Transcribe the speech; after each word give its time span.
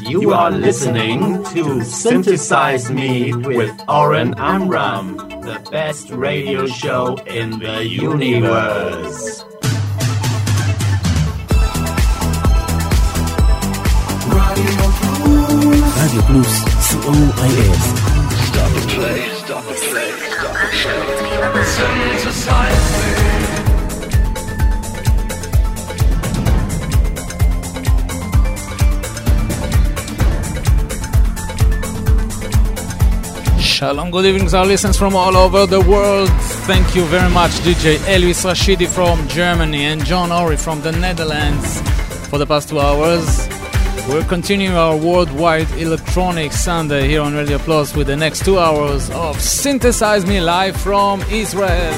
You 0.00 0.32
are 0.32 0.50
listening 0.50 1.44
to 1.52 1.84
Synthesize 1.84 2.90
Me 2.90 3.32
with 3.32 3.80
Oren 3.88 4.34
Amram, 4.38 5.16
the 5.16 5.64
best 5.70 6.10
radio 6.10 6.66
show 6.66 7.16
in 7.26 7.60
the 7.60 7.86
universe. 7.86 9.44
Radio 15.94 16.22
Plus, 16.26 16.54
COIS. 16.90 17.82
Stop 18.48 18.70
the 18.72 18.80
play, 18.94 19.20
stop 19.44 19.64
the 19.64 19.74
play, 19.74 20.10
stop 20.32 20.54
the 20.54 21.14
play. 21.52 21.64
Synthesize 21.64 23.06
Me. 23.06 23.13
Shalom, 33.74 34.12
good 34.12 34.24
evening, 34.24 34.54
our 34.54 34.64
listeners 34.64 34.96
from 34.96 35.16
all 35.16 35.36
over 35.36 35.66
the 35.66 35.80
world. 35.80 36.28
Thank 36.68 36.94
you 36.94 37.04
very 37.06 37.28
much, 37.28 37.50
DJ 37.66 37.96
Elvis 38.06 38.44
Rashidi 38.44 38.86
from 38.86 39.26
Germany 39.26 39.82
and 39.86 40.04
John 40.04 40.30
Ori 40.30 40.56
from 40.56 40.80
the 40.82 40.92
Netherlands 40.92 41.80
for 42.28 42.38
the 42.38 42.46
past 42.46 42.68
two 42.68 42.78
hours. 42.78 43.48
We're 44.08 44.22
continuing 44.26 44.76
our 44.76 44.96
worldwide 44.96 45.68
electronic 45.72 46.52
Sunday 46.52 47.08
here 47.08 47.20
on 47.20 47.34
Radio 47.34 47.58
Plus 47.58 47.96
with 47.96 48.06
the 48.06 48.14
next 48.14 48.44
two 48.44 48.60
hours 48.60 49.10
of 49.10 49.40
Synthesize 49.40 50.24
Me 50.24 50.40
live 50.40 50.76
from 50.76 51.22
Israel. 51.22 51.94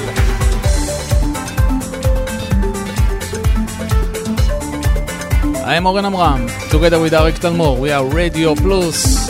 I 5.63 5.75
am 5.75 5.85
Oren 5.85 6.05
Amram, 6.05 6.47
together 6.71 6.99
with 6.99 7.13
Arik 7.13 7.37
Talmor. 7.37 7.77
We 7.77 7.91
are 7.91 8.03
Radio 8.03 8.55
Plus. 8.55 9.26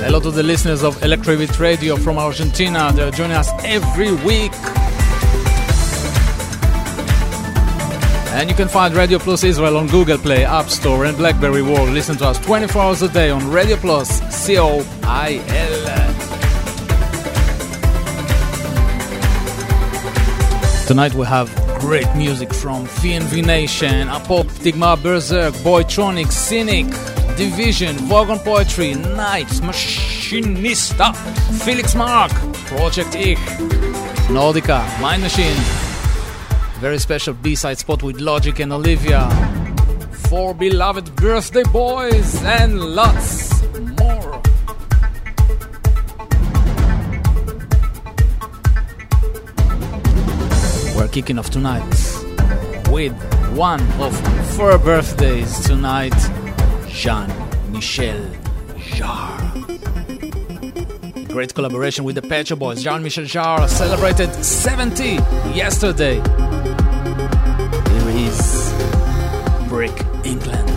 Hello 0.00 0.20
to 0.20 0.30
the 0.30 0.42
listeners 0.42 0.82
of 0.84 0.96
Electrobit 0.98 1.58
Radio 1.58 1.96
from 1.96 2.18
Argentina. 2.18 2.90
They're 2.94 3.10
joining 3.10 3.36
us 3.36 3.50
every 3.64 4.12
week. 4.24 4.52
And 8.34 8.48
you 8.48 8.54
can 8.54 8.68
find 8.68 8.94
Radio 8.94 9.18
Plus 9.18 9.42
Israel 9.44 9.76
on 9.76 9.88
Google 9.88 10.16
Play, 10.18 10.44
App 10.44 10.70
Store, 10.70 11.04
and 11.04 11.16
Blackberry 11.16 11.62
World. 11.62 11.90
Listen 11.90 12.16
to 12.18 12.26
us 12.26 12.38
24 12.38 12.82
hours 12.82 13.02
a 13.02 13.08
day 13.08 13.30
on 13.30 13.50
Radio 13.50 13.76
Plus, 13.76 14.08
C 14.34 14.56
O 14.58 14.86
I 15.02 15.42
L. 15.48 15.88
Tonight 20.86 21.12
we 21.14 21.26
have 21.26 21.54
great 21.80 22.06
music 22.16 22.54
from 22.54 22.86
VNV 22.86 23.44
Nation, 23.44 24.08
Apop, 24.08 24.48
Tigma, 24.62 24.96
Berserk, 24.96 25.52
Boytronic, 25.56 26.26
Zynic, 26.28 26.88
De/Vision, 27.38 27.94
Vogon 28.08 28.42
Poetry, 28.42 28.94
Night, 28.94 29.46
Machinista, 29.62 31.14
Felix 31.64 31.94
Marc, 31.94 32.32
Projekt 32.66 33.14
Ich, 33.14 33.38
Nordica, 34.28 34.84
Mind 35.00 35.22
Machine. 35.22 35.56
Very 36.80 36.98
special 36.98 37.34
B-side 37.34 37.78
spot 37.78 38.02
with 38.02 38.20
Logic 38.20 38.58
and 38.58 38.72
Olivia. 38.72 39.30
Four 40.28 40.52
beloved 40.52 41.14
birthday 41.14 41.62
boys 41.72 42.42
and 42.42 42.80
lots 42.80 43.62
more. 44.00 44.42
We're 50.96 51.08
kicking 51.12 51.38
off 51.38 51.50
tonight 51.50 51.86
with 52.90 53.12
one 53.54 53.80
of 54.00 54.12
four 54.56 54.76
birthdays 54.78 55.60
tonight, 55.60 56.14
Jean 56.98 57.30
Michel 57.70 58.20
Jarre. 58.76 59.38
Great 61.28 61.54
collaboration 61.54 62.04
with 62.04 62.16
the 62.16 62.22
Pet 62.22 62.50
Boys. 62.58 62.82
Jean 62.82 63.04
Michel 63.04 63.22
Jarre 63.22 63.68
celebrated 63.68 64.34
70 64.44 65.04
yesterday. 65.54 66.16
Here 67.86 68.08
is 68.26 68.74
Brick 69.68 70.04
England. 70.24 70.67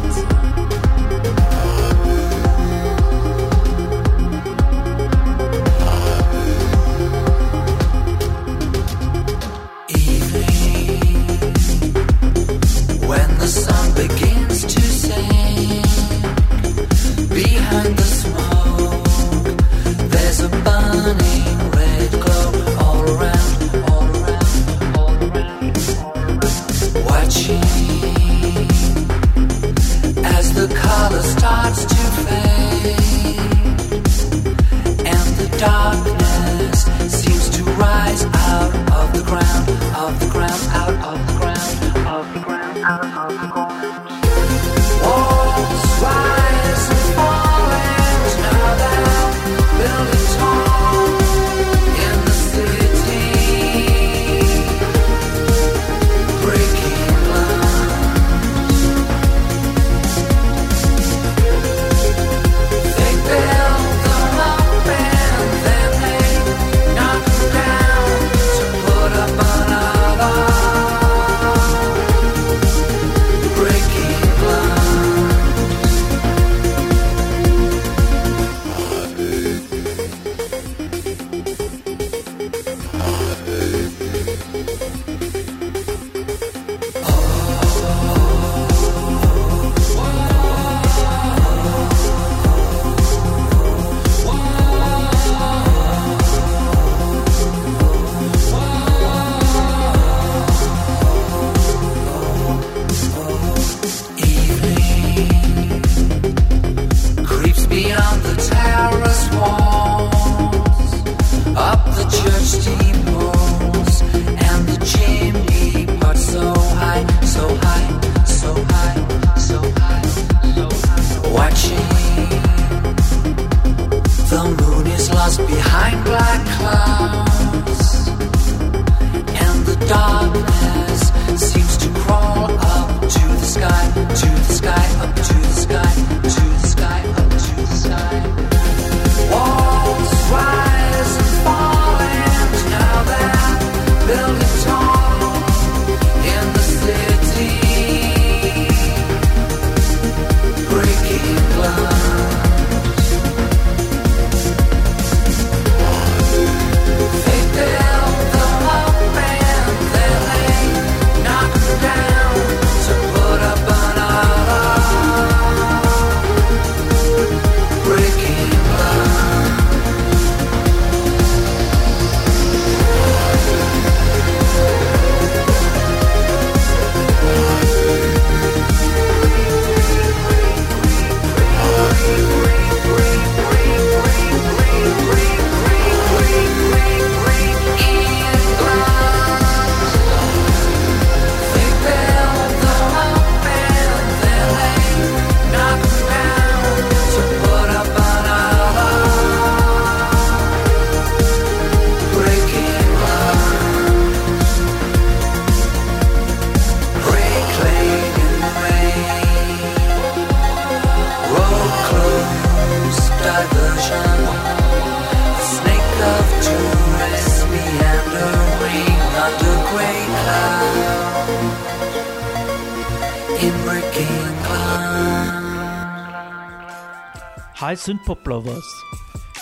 Synthpop 227.83 228.27
Lovers. 228.27 228.85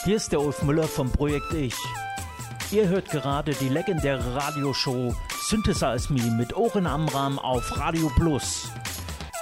Hier 0.06 0.16
ist 0.16 0.32
der 0.32 0.40
Ulf 0.40 0.64
Müller 0.64 0.88
vom 0.88 1.12
Projekt 1.12 1.52
Ich. 1.54 1.76
Ihr 2.72 2.88
hört 2.88 3.10
gerade 3.10 3.52
die 3.52 3.68
legendäre 3.68 4.34
Radioshow 4.34 5.14
Synthesize 5.50 6.14
Me 6.14 6.22
mit 6.38 6.56
Oren 6.56 6.88
Amram 6.88 7.38
auf 7.38 7.78
Radio 7.78 8.10
Plus. 8.16 8.72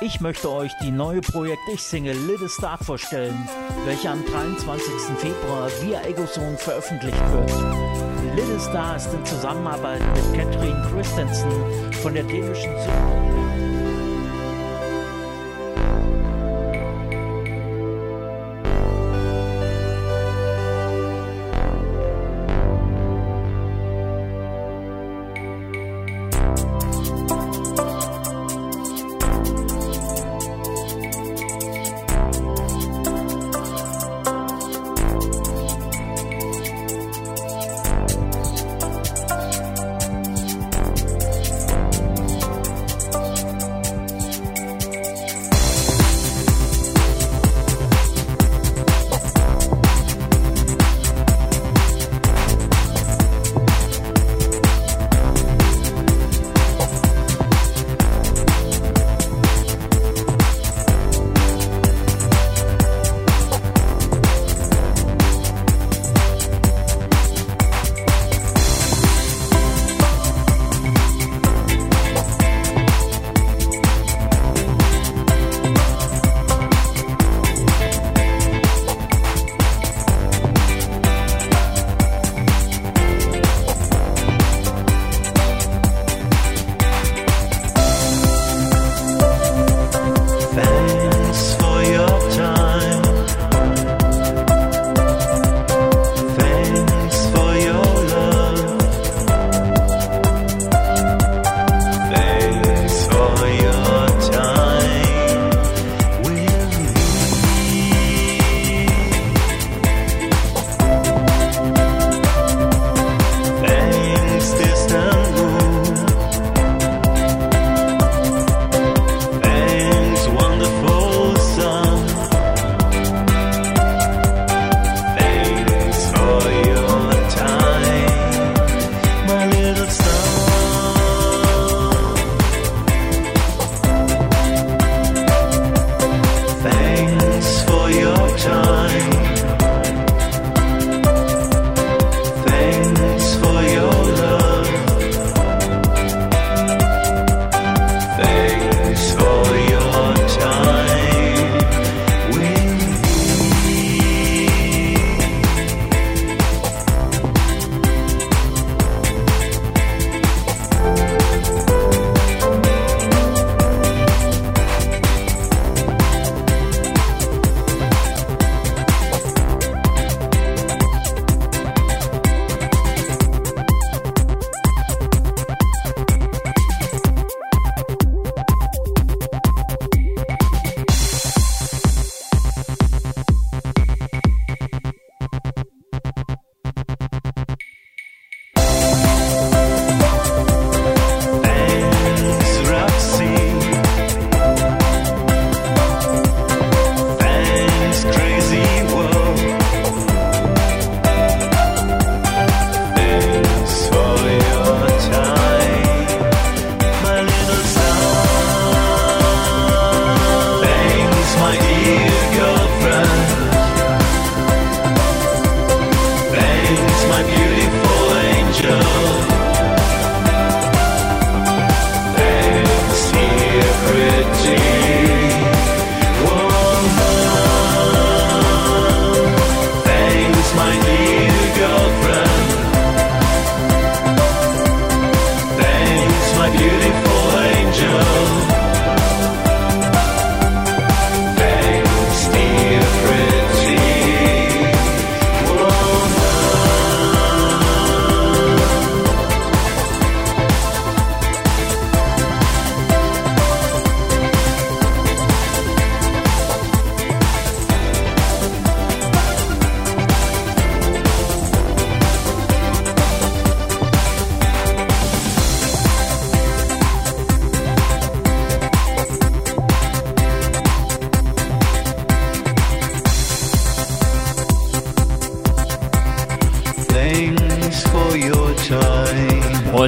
Ich 0.01 0.19
möchte 0.19 0.49
euch 0.49 0.71
die 0.81 0.89
neue 0.89 1.21
Projekt 1.21 1.61
Ich-Single 1.71 2.17
Little 2.25 2.49
Star 2.49 2.79
vorstellen, 2.79 3.47
welche 3.85 4.09
am 4.09 4.25
23. 4.25 4.83
Februar 5.19 5.69
via 5.83 6.01
Egozone 6.01 6.57
veröffentlicht 6.57 7.21
wird. 7.31 7.51
Little 8.35 8.59
Star 8.59 8.95
ist 8.95 9.13
in 9.13 9.23
Zusammenarbeit 9.23 10.01
mit 10.15 10.33
Catherine 10.33 10.89
Christensen 10.91 11.51
von 12.01 12.15
der 12.15 12.23
dänischen 12.23 12.75
Synthpop 12.79 13.86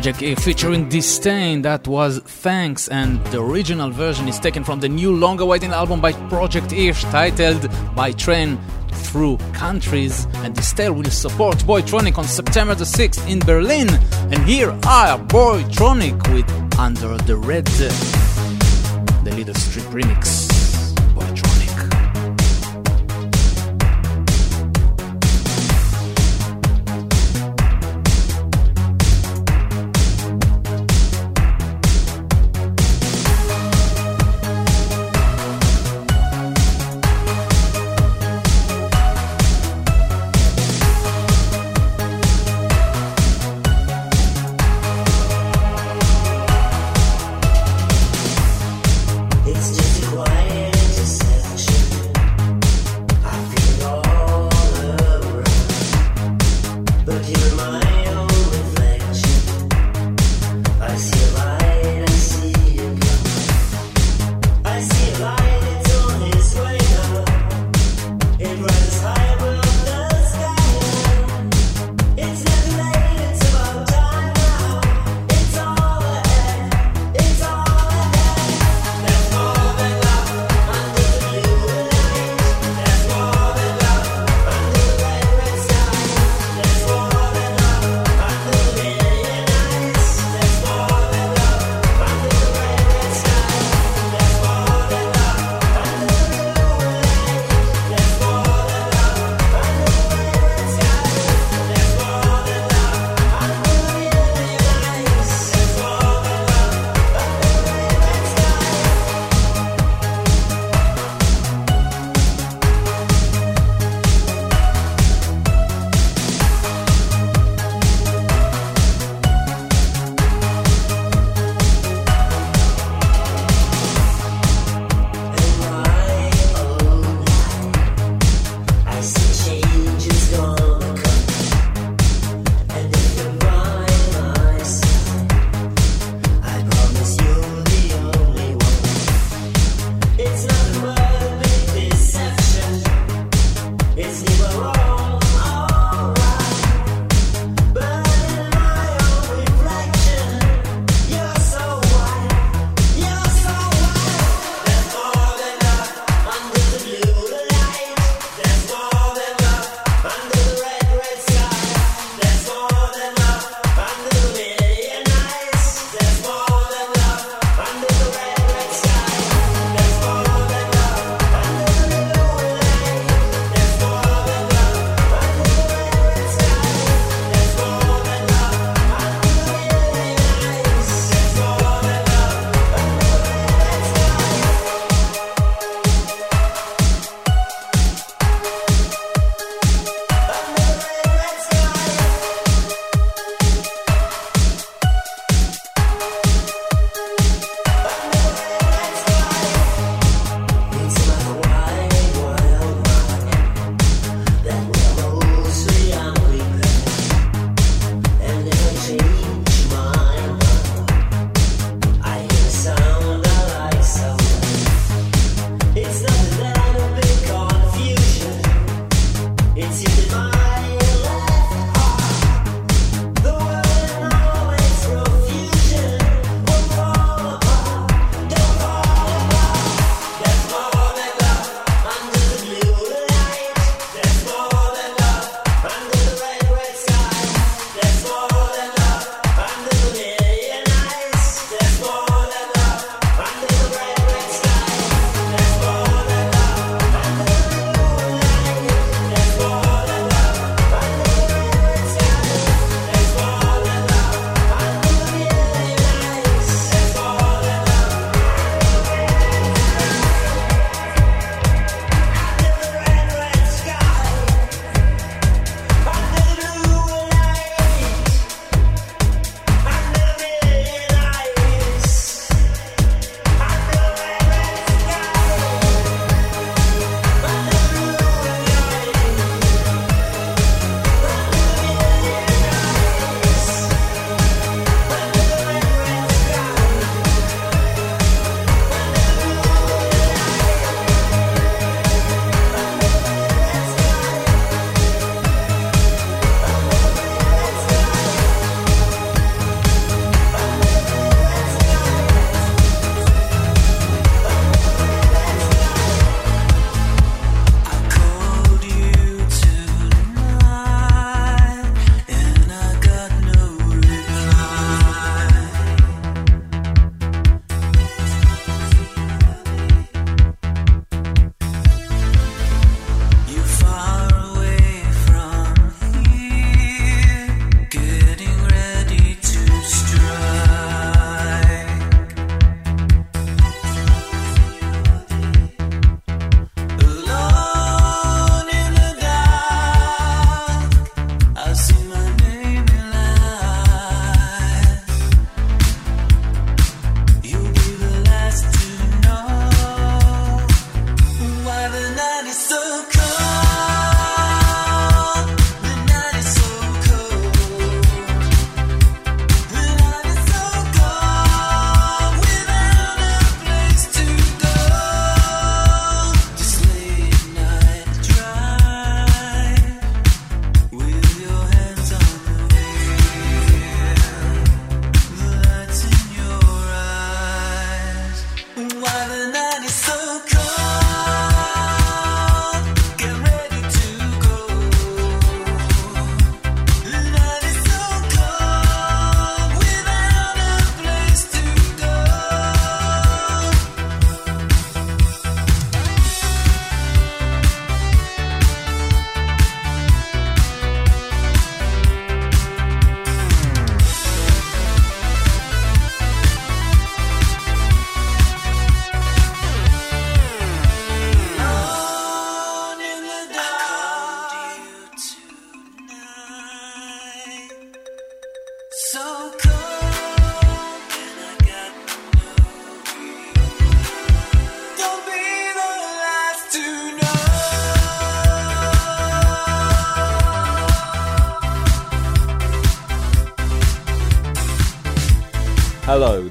Project 0.10 0.39
E 0.39 0.44
featuring 0.44 0.89
!distain, 0.89 1.62
that 1.62 1.88
was 1.88 2.18
Thanks, 2.18 2.88
and 2.88 3.24
the 3.28 3.39
original 3.39 3.92
version 3.92 4.28
is 4.28 4.39
taken 4.39 4.63
from 4.63 4.80
the 4.80 4.89
new 4.89 5.16
long 5.16 5.39
awaited 5.39 5.70
album 5.70 6.01
by 6.01 6.13
Projekt 6.32 6.74
Ich 6.74 7.00
titled 7.12 7.70
By 7.94 8.12
Train 8.13 8.58
Through 8.92 9.38
Countries. 9.54 10.25
And 10.38 10.56
!distain 10.56 10.96
will 10.96 11.12
support 11.12 11.58
Boytronic 11.60 12.18
on 12.18 12.24
September 12.24 12.74
the 12.74 12.86
6th 12.86 13.30
in 13.30 13.38
Berlin. 13.38 13.88
And 14.32 14.44
here 14.46 14.72
are 14.88 15.20
Boytronic 15.20 16.18
with 16.34 16.80
Under 16.80 17.16
the 17.18 17.36
Red, 17.36 17.66
the 17.66 19.32
Leather 19.36 19.54
Strip 19.54 19.86
remix. 19.94 20.49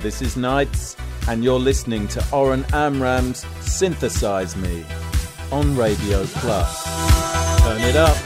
This 0.08 0.22
is 0.22 0.36
Knight$, 0.38 0.96
and 1.28 1.44
you're 1.44 1.58
listening 1.58 2.08
to 2.08 2.24
Oren 2.32 2.64
Amram's 2.72 3.44
Synthesize 3.60 4.56
Me 4.56 4.82
on 5.52 5.76
Radio 5.76 6.24
Plus. 6.24 6.82
Turn 7.60 7.82
it 7.82 7.94
up. 7.94 8.16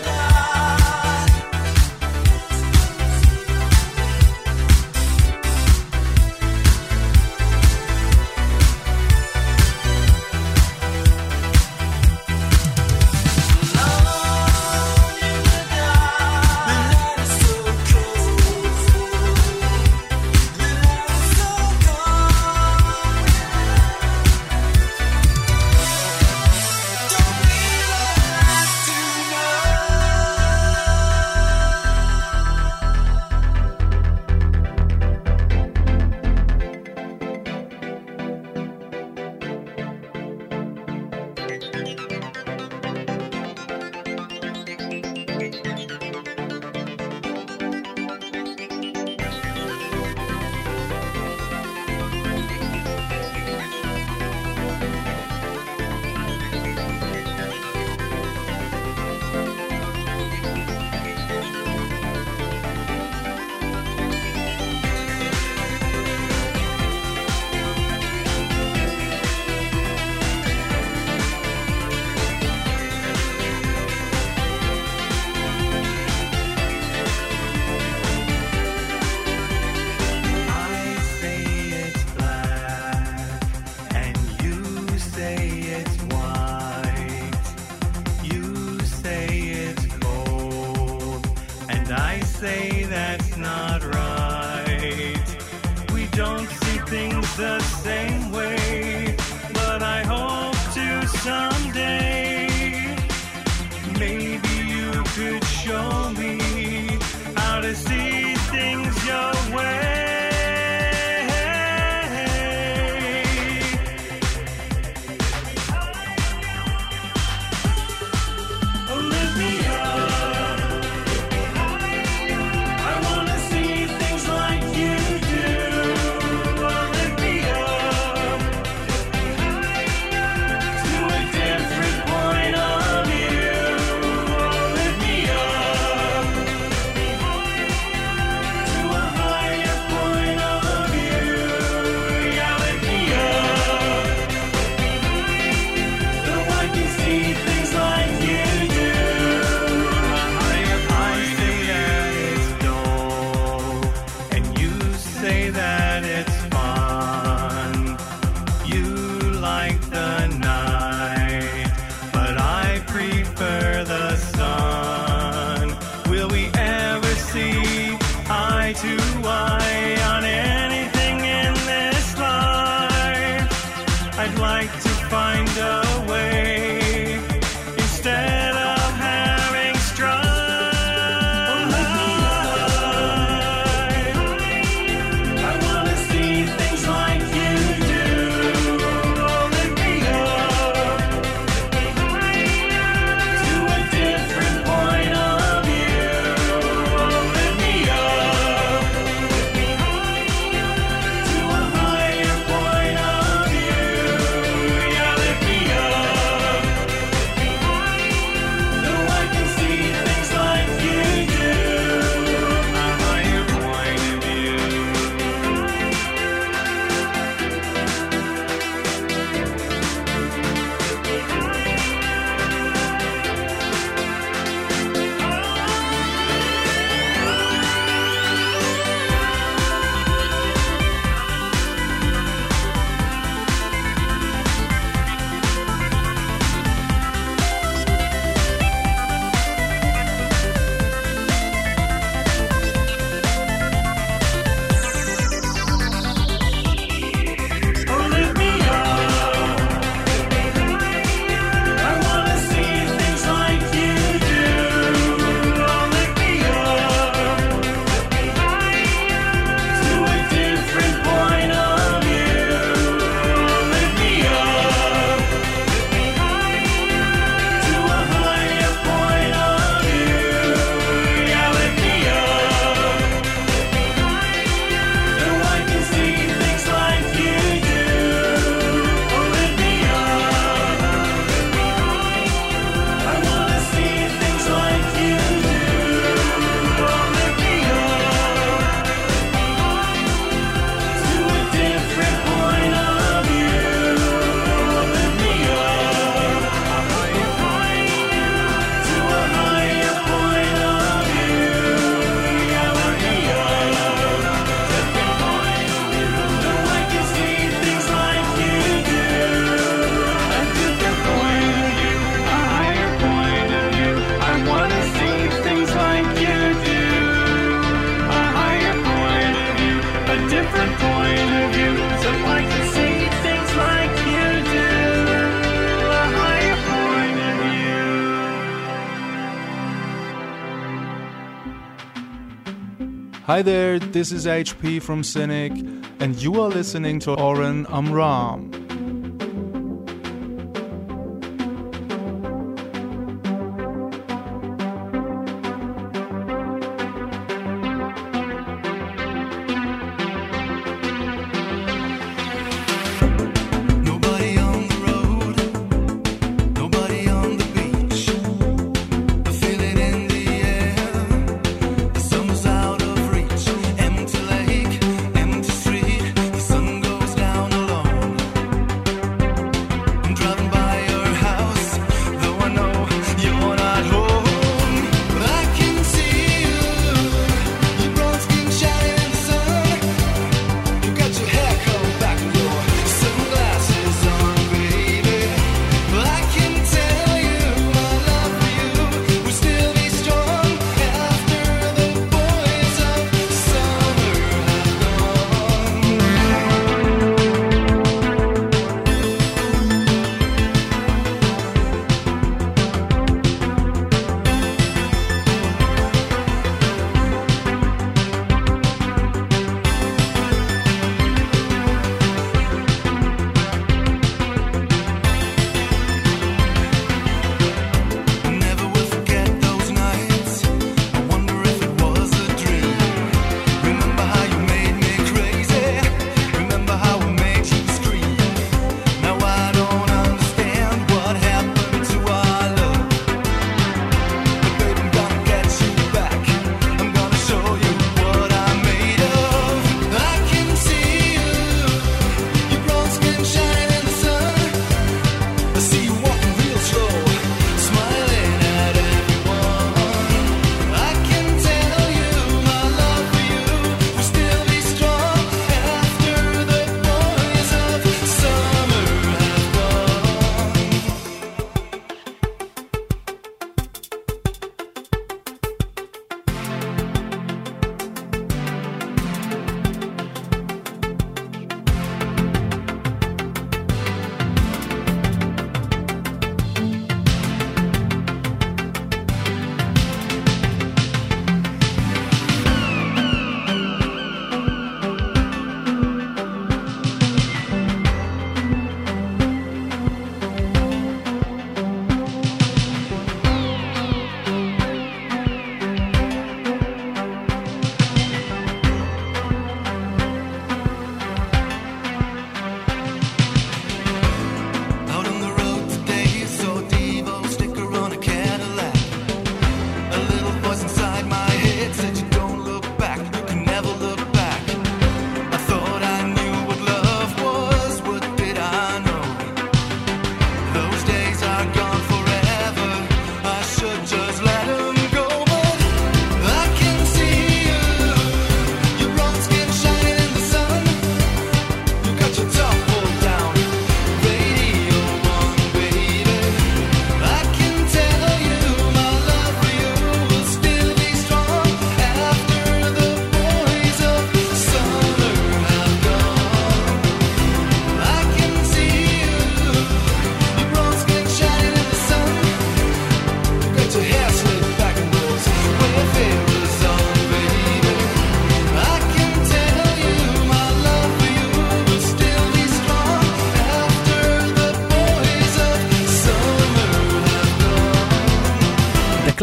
Hi 333.32 333.40
there, 333.40 333.78
this 333.78 334.12
is 334.12 334.26
HP 334.26 334.82
from 334.82 335.00
Zynic, 335.00 335.56
and 336.00 336.20
you 336.20 336.38
are 336.38 336.50
listening 336.50 336.98
to 337.00 337.18
Oren 337.18 337.64
Amram. 337.70 338.51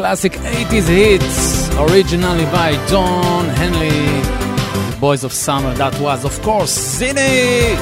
classic 0.09 0.31
80s 0.31 0.87
hits, 0.87 1.69
originally 1.77 2.45
by 2.45 2.71
Don 2.87 3.45
Henley. 3.45 4.99
Boys 4.99 5.23
of 5.23 5.31
Summer, 5.31 5.71
that 5.75 5.93
was, 6.01 6.25
of 6.25 6.41
course, 6.41 6.73
Zini! 6.97 7.77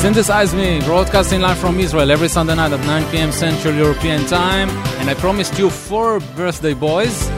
Synthesize 0.00 0.54
Me, 0.54 0.80
broadcasting 0.82 1.40
live 1.40 1.58
from 1.58 1.80
Israel 1.80 2.08
every 2.12 2.28
Sunday 2.28 2.54
night 2.54 2.70
at 2.70 2.86
9 2.86 3.10
pm 3.10 3.32
Central 3.32 3.74
European 3.74 4.24
Time. 4.26 4.70
And 5.00 5.10
I 5.10 5.14
promised 5.14 5.58
you 5.58 5.70
four 5.70 6.20
birthday 6.36 6.74
boys. 6.74 7.28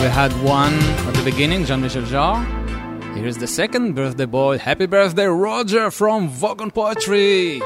We 0.00 0.08
had 0.20 0.32
one 0.42 0.72
at 1.08 1.12
the 1.12 1.24
beginning, 1.30 1.66
Jean 1.66 1.82
Michel 1.82 2.04
Jarre. 2.04 2.42
Here's 3.16 3.36
the 3.36 3.46
second 3.46 3.94
birthday 3.94 4.24
boy. 4.24 4.56
Happy 4.56 4.86
birthday, 4.86 5.26
Roger 5.26 5.90
from 5.90 6.30
Vogon 6.30 6.72
Poetry! 6.72 7.60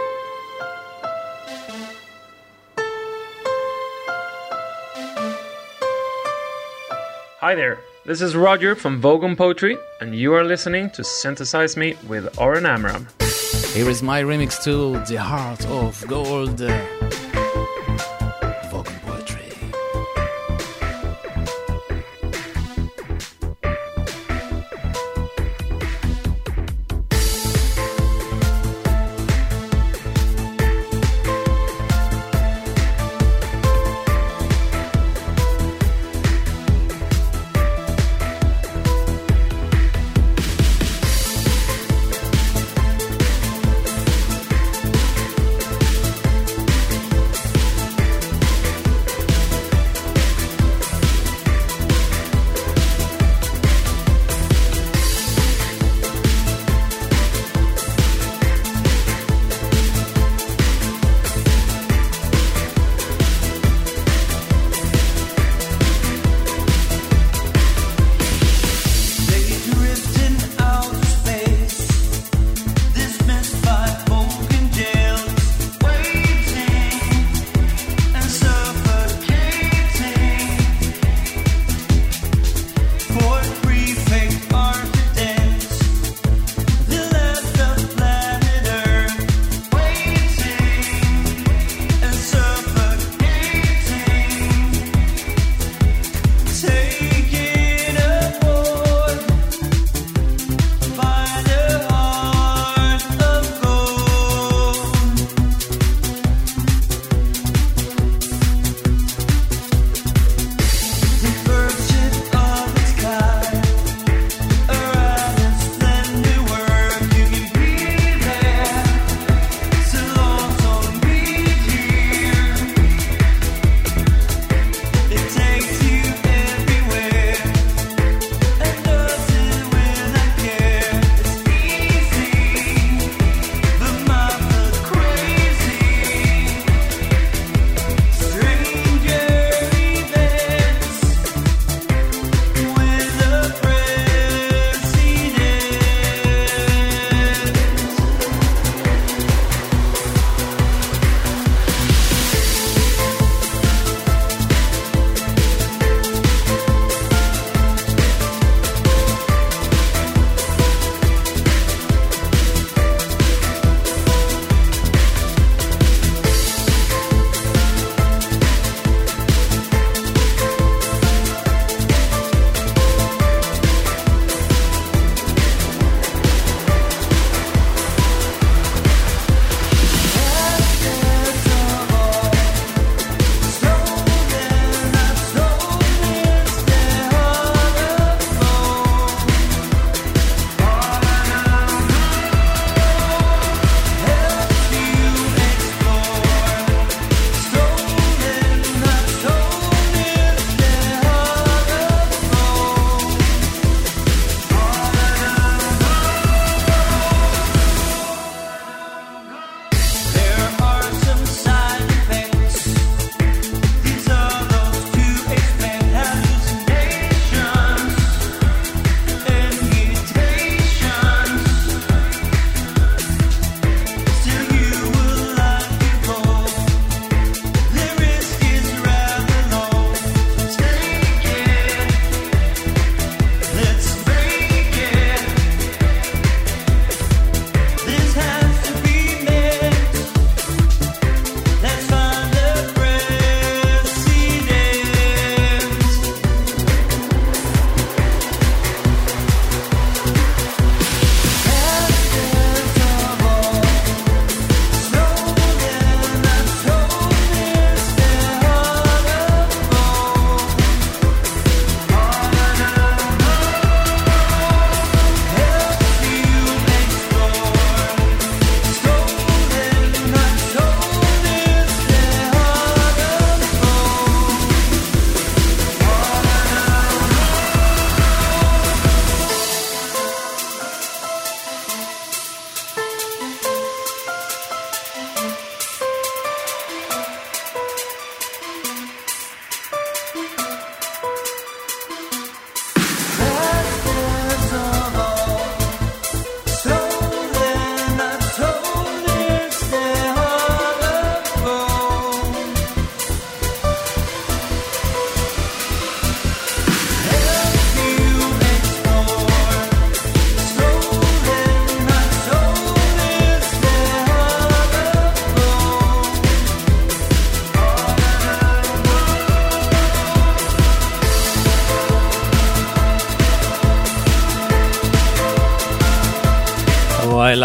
Hi 7.53 7.57
there, 7.57 7.81
this 8.07 8.23
is 8.23 8.35
Roger 8.35 8.75
from 8.75 9.03
Vogon 9.03 9.37
Poetry, 9.37 9.77
and 10.01 10.17
you 10.17 10.33
are 10.33 10.43
listening 10.43 10.88
to 10.93 11.05
Synthesize 11.05 11.77
Me 11.77 11.97
with 12.09 12.38
Oren 12.38 12.65
Amram. 12.65 13.07
Here 13.75 13.91
is 13.91 14.03
my 14.03 14.23
remix 14.23 14.65
to 14.65 14.99
The 15.05 15.21
Heart 15.21 15.67
of 15.67 16.03
Gold. 16.09 16.62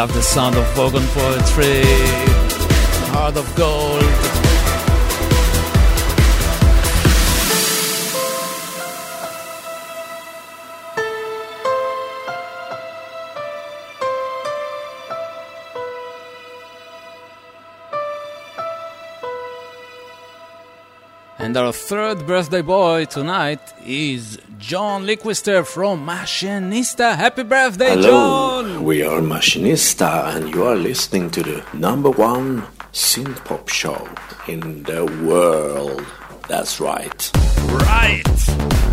Love 0.08 0.16
the 0.16 0.22
sound 0.22 0.56
of 0.56 0.64
Vogon 0.68 1.06
poetry. 1.14 1.82
Heart 3.12 3.36
of 3.36 3.56
gold. 3.56 4.38
And 21.40 21.56
our 21.56 21.72
third 21.72 22.26
birthday 22.26 22.62
boy 22.62 23.06
tonight 23.06 23.62
is 23.86 24.40
John 24.58 25.06
Lindqwister 25.06 25.66
from 25.66 26.06
Machinista. 26.06 27.16
Happy 27.16 27.44
birthday, 27.44 27.92
Hello, 27.92 28.64
John! 28.64 28.77
We 28.88 29.04
are 29.04 29.20
Machinista, 29.20 30.34
and 30.34 30.56
you 30.56 30.64
are 30.64 30.78
listening 30.78 31.30
to 31.30 31.44
the 31.44 31.62
number 31.74 32.10
one 32.10 32.62
synth 32.94 33.44
pop 33.44 33.68
show 33.68 34.08
in 34.48 34.84
the 34.84 35.04
world. 35.26 36.06
That's 36.48 36.80
right. 36.80 37.32
Right! 37.68 38.87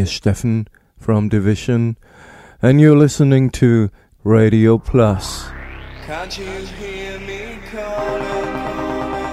is 0.00 0.08
Steffen 0.08 0.66
from 0.96 1.28
De/Vision, 1.28 1.96
and 2.62 2.80
you're 2.80 2.96
listening 2.96 3.50
to 3.50 3.90
Radio 4.24 4.78
Plus. 4.78 5.50
Can't 6.06 6.38
you 6.38 6.44
hear 6.44 7.18
me 7.20 7.58
calling? 7.70 9.29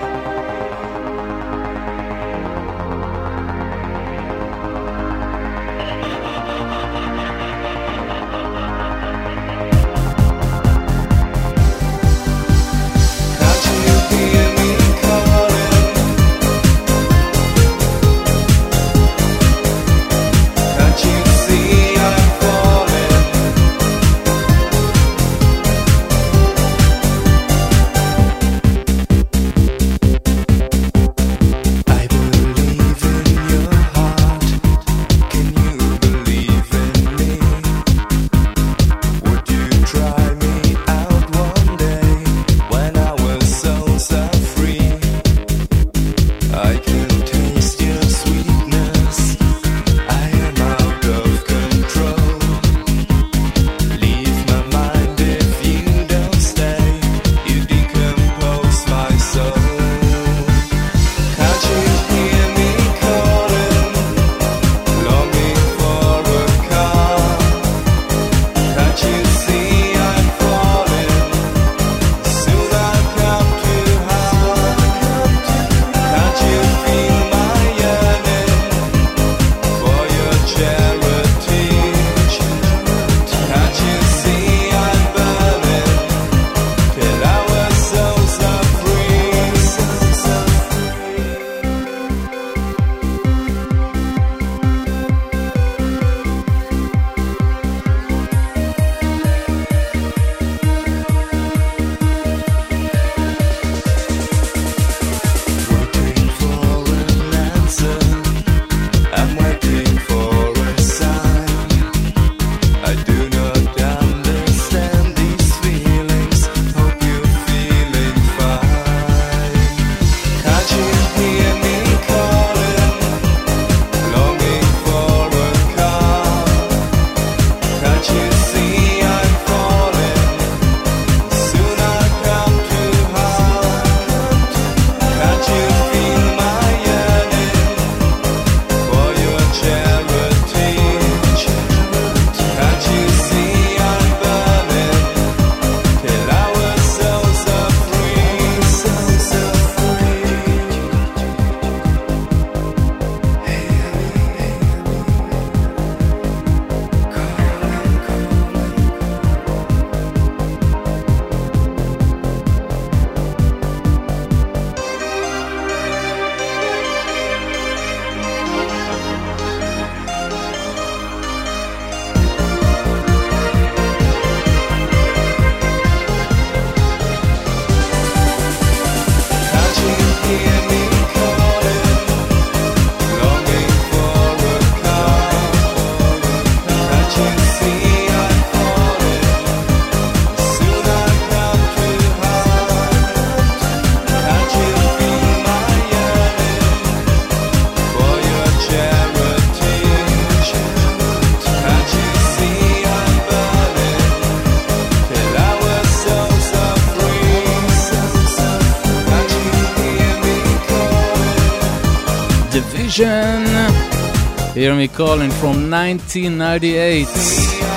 Jeremy 214.68 214.90
Collin 214.90 215.32
from 215.32 215.72
1998. 215.72 217.08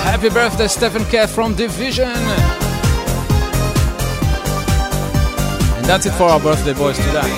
Happy 0.03 0.28
birthday, 0.28 0.64
Steffen 0.64 1.09
Keth 1.09 1.32
from 1.32 1.55
De/Vision. 1.55 2.09
And 5.76 5.84
that's 5.86 6.07
it 6.07 6.11
for 6.14 6.24
our 6.24 6.41
birthday 6.41 6.72
boys 6.74 6.97
today. 6.97 7.30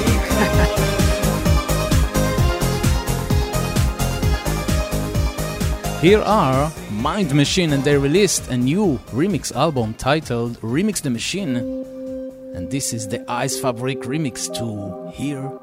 Here 6.01 6.23
are 6.23 6.73
Mind 6.91 7.35
Machine, 7.35 7.75
and 7.75 7.85
they 7.85 7.99
released 7.99 8.49
a 8.49 8.57
new 8.57 8.99
remix 9.11 9.55
album 9.55 9.93
titled 9.99 10.59
Remix 10.63 11.03
the 11.03 11.11
Machine. 11.11 11.57
And 12.55 12.71
this 12.71 12.95
is 12.95 13.07
the 13.09 13.19
Eisfabrik 13.19 14.05
remix 14.05 14.51
to 14.55 15.11
Here 15.11 15.62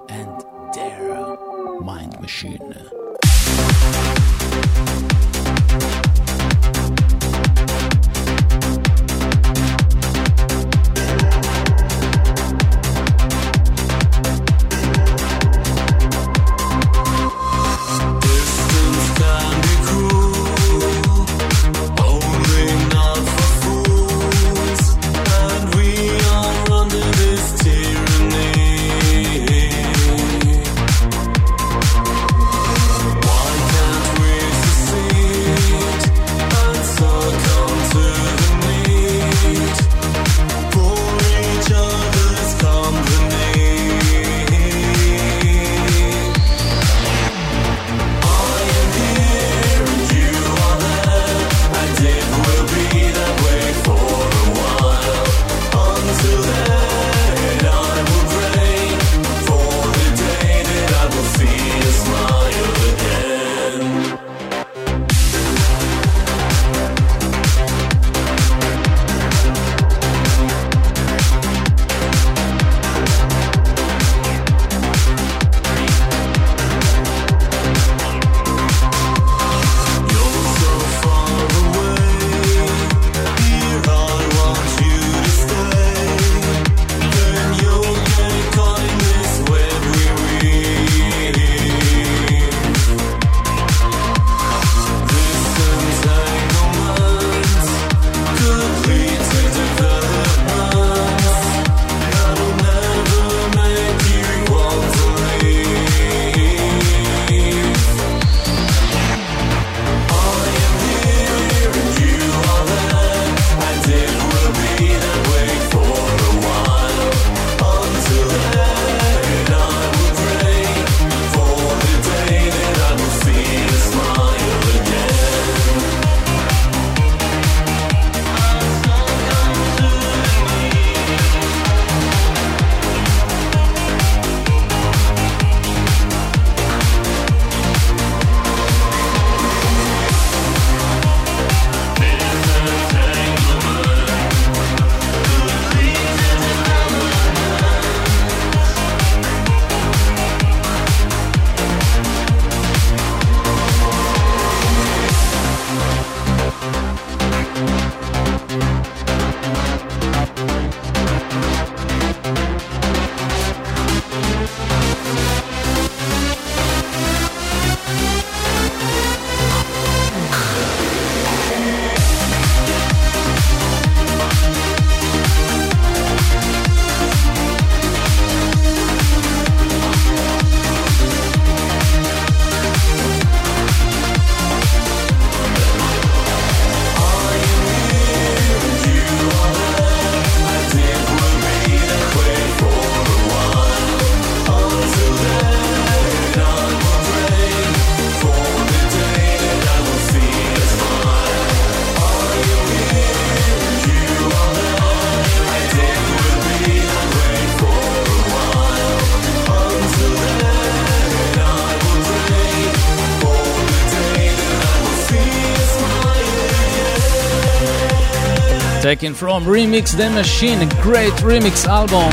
taken 218.96 219.14
from 219.14 219.46
Remix 219.46 219.96
the 219.96 220.10
Machine, 220.10 220.68
great 220.82 221.14
remix 221.22 221.68
album. 221.68 222.12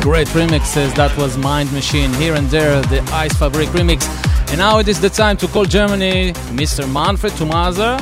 Great 0.00 0.26
remixes, 0.34 0.92
that 0.96 1.16
was 1.16 1.38
Mind 1.38 1.72
Machine, 1.72 2.12
here 2.14 2.34
and 2.34 2.48
there, 2.48 2.82
the 2.92 2.98
Eisfabrik 3.20 3.68
remix. 3.68 4.00
And 4.48 4.58
now 4.58 4.80
it 4.80 4.88
is 4.88 5.00
the 5.00 5.08
time 5.08 5.36
to 5.36 5.46
call 5.46 5.64
Germany, 5.64 6.32
Mr. 6.60 6.92
Manfred 6.92 7.34
Thomaser, 7.34 8.00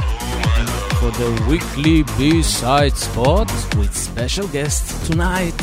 for 0.98 1.10
the 1.20 1.30
weekly 1.46 2.04
B-side 2.16 2.96
spot 2.96 3.52
with 3.76 3.94
special 3.94 4.48
guest 4.48 5.04
tonight. 5.04 5.60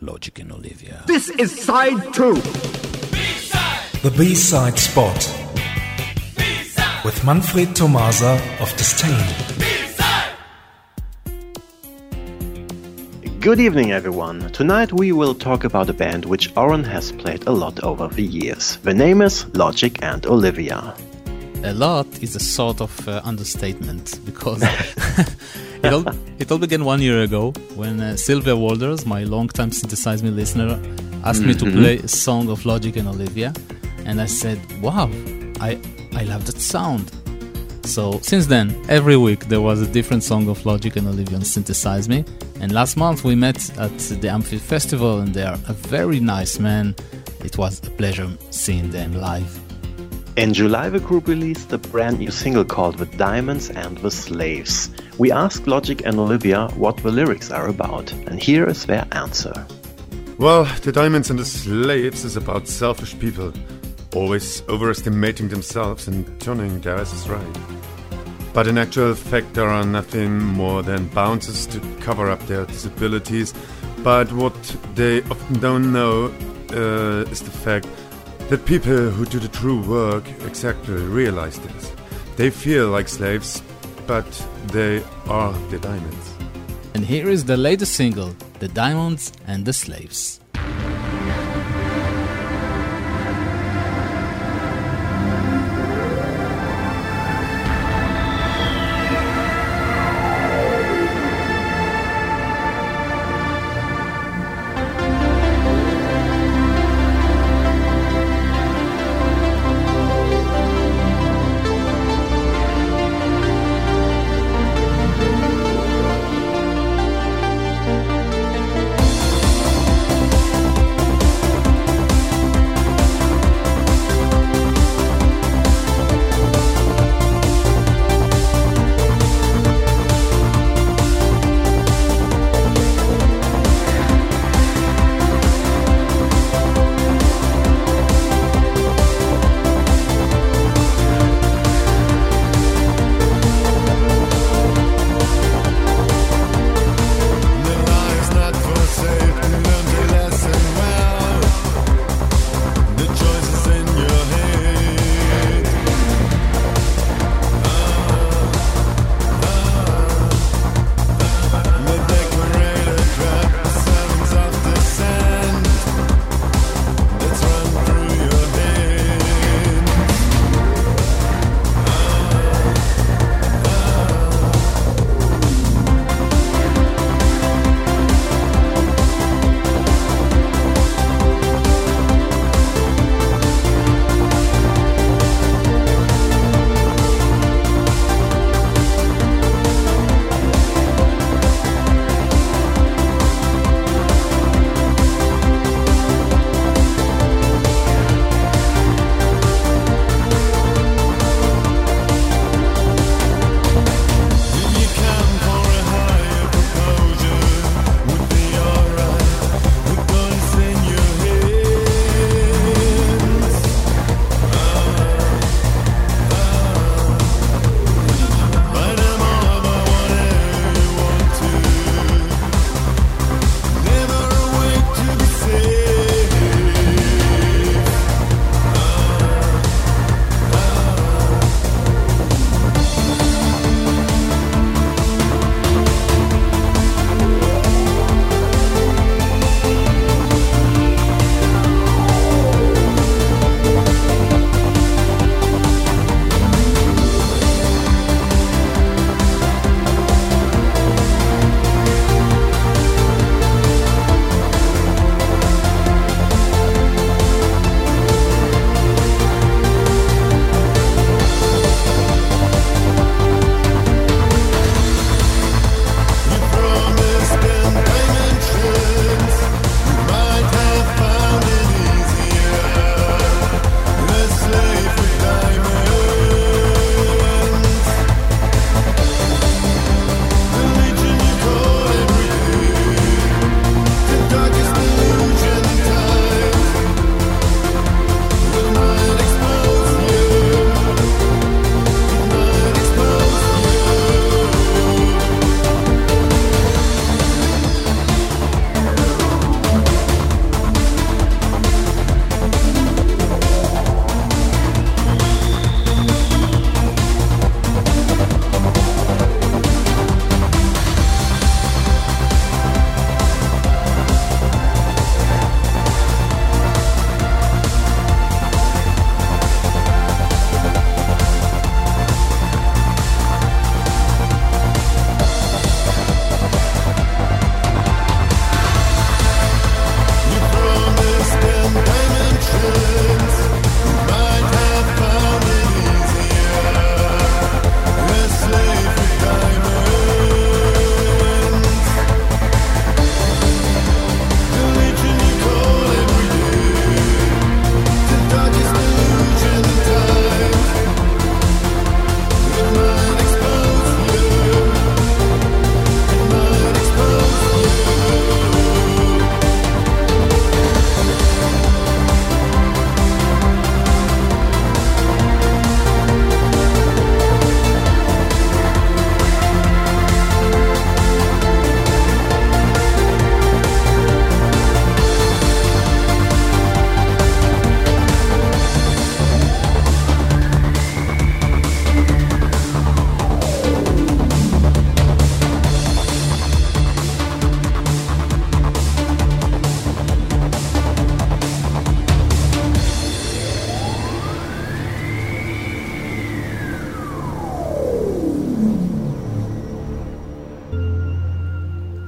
Logic 0.00 0.36
and 0.40 0.50
Olivia. 0.50 1.04
This 1.06 1.30
is 1.30 1.50
side 1.64 2.12
two. 2.12 2.34
The 4.02 4.12
B-side 4.18 4.80
spot 4.80 5.41
with 7.22 7.26
Manfred 7.26 7.68
Thomaser 7.74 8.38
of 8.60 8.76
distain. 8.76 9.16
Good 13.40 13.60
evening, 13.60 13.92
everyone. 13.92 14.50
Tonight 14.52 14.92
we 14.92 15.12
will 15.12 15.34
talk 15.34 15.64
about 15.64 15.90
a 15.90 15.92
band 15.92 16.24
which 16.24 16.52
Oren 16.56 16.84
has 16.84 17.12
played 17.12 17.46
a 17.46 17.50
lot 17.52 17.82
over 17.82 18.08
the 18.08 18.22
years. 18.22 18.76
The 18.82 18.94
name 18.94 19.20
is 19.22 19.46
Logic 19.54 19.98
and 20.02 20.24
Olivia. 20.26 20.94
A 21.64 21.72
lot 21.74 22.06
is 22.22 22.36
a 22.36 22.40
sort 22.40 22.80
of 22.80 23.08
uh, 23.08 23.20
understatement 23.24 24.18
because 24.26 24.62
it, 25.82 25.92
all, 25.92 26.04
it 26.38 26.50
all 26.50 26.58
began 26.58 26.84
one 26.84 27.00
year 27.00 27.22
ago 27.22 27.52
when 27.76 28.00
uh, 28.00 28.16
Sylvia 28.16 28.54
Walders, 28.54 29.06
my 29.06 29.24
longtime 29.24 29.70
Synthesize 29.72 30.22
Me 30.22 30.30
listener, 30.30 30.80
asked 31.24 31.42
me 31.42 31.54
to 31.54 31.64
Mhm. 31.64 31.72
play 31.72 31.96
a 31.98 32.08
song 32.08 32.48
of 32.48 32.64
Logic 32.64 32.96
and 32.96 33.08
Olivia. 33.08 33.52
And 34.04 34.20
I 34.20 34.26
said, 34.26 34.58
wow, 34.82 35.08
I, 35.60 35.78
I 36.22 36.24
love 36.26 36.46
that 36.46 36.60
sound. 36.60 37.10
So 37.84 38.20
since 38.20 38.46
then, 38.46 38.80
every 38.88 39.16
week 39.16 39.46
there 39.46 39.60
was 39.60 39.80
a 39.80 39.88
different 39.88 40.22
song 40.22 40.48
of 40.48 40.64
Logic 40.64 40.94
and 40.94 41.08
Olivia 41.08 41.36
on 41.36 41.44
Synthesize 41.44 42.08
Me. 42.08 42.24
And 42.60 42.70
last 42.70 42.96
month 42.96 43.24
we 43.24 43.34
met 43.34 43.76
at 43.76 43.98
the 43.98 44.28
Amphi 44.28 44.58
Festival 44.58 45.18
and 45.18 45.34
they 45.34 45.42
are 45.42 45.58
a 45.66 45.72
very 45.72 46.20
nice 46.20 46.60
man. 46.60 46.94
It 47.44 47.58
was 47.58 47.84
a 47.84 47.90
pleasure 47.90 48.30
seeing 48.50 48.92
them 48.92 49.14
live. 49.14 49.52
In 50.36 50.54
July, 50.54 50.90
the 50.90 51.00
group 51.00 51.26
released 51.26 51.72
a 51.72 51.78
brand 51.78 52.20
new 52.20 52.30
single 52.30 52.64
called 52.64 52.98
The 52.98 53.06
Diamonds 53.06 53.70
and 53.70 53.98
the 53.98 54.10
Slaves. 54.12 54.90
We 55.18 55.32
asked 55.32 55.66
Logic 55.66 56.06
and 56.06 56.20
Olivia 56.20 56.68
what 56.76 56.98
the 56.98 57.10
lyrics 57.10 57.50
are 57.50 57.68
about, 57.68 58.12
and 58.28 58.40
here 58.40 58.68
is 58.68 58.86
their 58.86 59.06
answer. 59.10 59.66
Well, 60.38 60.64
The 60.82 60.92
Diamonds 60.92 61.30
and 61.30 61.38
the 61.38 61.44
Slaves 61.44 62.24
is 62.24 62.36
about 62.36 62.68
selfish 62.68 63.18
people, 63.18 63.52
always 64.14 64.62
overestimating 64.68 65.48
themselves 65.48 66.08
and 66.08 66.40
turning 66.40 66.80
their 66.80 66.96
asses 66.96 67.28
right. 67.28 67.58
But 68.52 68.66
in 68.66 68.76
actual 68.76 69.14
fact, 69.14 69.54
there 69.54 69.68
are 69.68 69.84
nothing 69.84 70.38
more 70.38 70.82
than 70.82 71.08
bounces 71.08 71.66
to 71.68 71.80
cover 72.00 72.30
up 72.30 72.46
their 72.46 72.66
disabilities. 72.66 73.54
But 74.02 74.30
what 74.32 74.54
they 74.94 75.22
often 75.22 75.60
don't 75.60 75.92
know 75.92 76.26
uh, 76.70 77.30
is 77.30 77.40
the 77.40 77.50
fact 77.50 77.86
that 78.50 78.66
people 78.66 79.10
who 79.10 79.24
do 79.24 79.38
the 79.38 79.48
true 79.48 79.80
work 79.82 80.28
exactly 80.44 80.96
realize 80.96 81.58
this. 81.58 81.92
They 82.36 82.50
feel 82.50 82.88
like 82.88 83.08
slaves, 83.08 83.62
but 84.06 84.26
they 84.66 85.02
are 85.28 85.52
the 85.70 85.78
diamonds. 85.78 86.34
And 86.94 87.06
here 87.06 87.30
is 87.30 87.44
the 87.46 87.56
latest 87.56 87.94
single, 87.94 88.36
The 88.58 88.68
Diamonds 88.68 89.32
and 89.46 89.64
the 89.64 89.72
Slaves. 89.72 90.41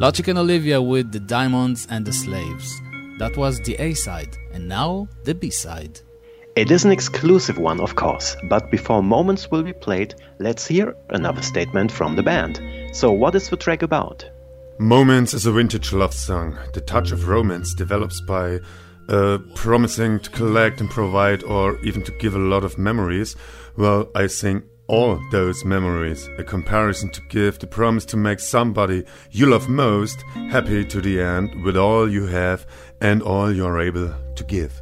Logic 0.05 0.29
and 0.29 0.39
Olivia 0.39 0.83
with 0.83 1.13
The 1.13 1.21
Diamonds 1.21 1.87
and 1.89 2.05
the 2.05 2.13
Slaves. 2.13 2.79
That 3.19 3.39
was 3.39 3.59
the 3.61 3.75
A 3.77 3.95
side, 3.95 4.37
and 4.53 4.69
now 4.69 5.09
the 5.23 5.35
B 5.35 5.49
side. 5.49 5.99
It 6.57 6.71
is 6.71 6.85
an 6.85 6.93
exclusive 6.93 7.57
one, 7.57 7.81
of 7.81 7.95
course, 7.95 8.37
but 8.51 8.71
before 8.71 9.03
Moments 9.03 9.51
will 9.51 9.63
be 9.63 9.73
played, 9.73 10.15
let's 10.41 10.67
hear 10.67 10.95
another 11.09 11.41
statement 11.41 11.91
from 11.91 12.17
the 12.17 12.23
band. 12.23 12.61
So, 12.93 13.13
what 13.13 13.35
is 13.35 13.49
the 13.49 13.57
track 13.57 13.81
about? 13.81 14.29
Moments 14.79 15.33
is 15.33 15.47
a 15.47 15.53
vintage 15.53 15.95
love 15.95 16.13
song. 16.13 16.59
The 16.75 16.83
touch 16.83 17.11
of 17.11 17.27
romance 17.27 17.73
develops 17.73 18.21
by 18.21 18.61
uh, 19.09 19.39
promising 19.55 20.21
to 20.21 20.29
collect 20.29 20.83
and 20.83 20.91
provide, 20.91 21.43
or 21.45 21.81
even 21.83 22.05
to 22.05 22.13
give 22.19 22.35
a 22.35 22.47
lot 22.53 22.63
of 22.63 22.77
memories. 22.77 23.37
Well, 23.79 24.11
I 24.15 24.27
sing 24.27 24.65
all 24.87 25.21
those 25.31 25.65
memories. 25.65 26.29
A 26.39 26.45
comparison 26.45 27.11
to 27.11 27.21
give, 27.31 27.59
the 27.59 27.67
promise 27.67 28.05
to 28.07 28.17
make 28.17 28.41
somebody 28.41 29.05
you 29.31 29.47
love 29.47 29.69
most 29.69 30.23
happy 30.51 30.85
to 30.85 31.01
the 31.01 31.21
end 31.21 31.65
with 31.65 31.77
all 31.77 32.11
you 32.11 32.27
have 32.27 32.67
and 33.01 33.23
all 33.23 33.53
you're 33.53 33.81
able 33.81 34.15
to 34.35 34.45
give. 34.45 34.81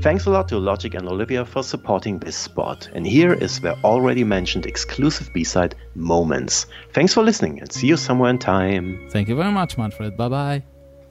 Thanks 0.00 0.26
a 0.26 0.30
lot 0.30 0.48
to 0.48 0.58
Logic 0.58 0.94
and 0.94 1.08
Olivia 1.08 1.44
for 1.44 1.62
supporting 1.62 2.18
this 2.18 2.36
spot. 2.36 2.88
And 2.94 3.06
here 3.06 3.32
is 3.32 3.60
the 3.60 3.76
already 3.84 4.24
mentioned 4.24 4.66
exclusive 4.66 5.28
B 5.34 5.44
side, 5.44 5.74
Moments. 5.94 6.66
Thanks 6.92 7.14
for 7.14 7.22
listening 7.22 7.60
and 7.60 7.72
see 7.72 7.86
you 7.88 7.96
somewhere 7.96 8.30
in 8.30 8.38
time. 8.38 9.08
Thank 9.10 9.28
you 9.28 9.36
very 9.36 9.52
much, 9.52 9.76
Manfred. 9.76 10.16
Bye 10.16 10.28
bye. 10.28 10.62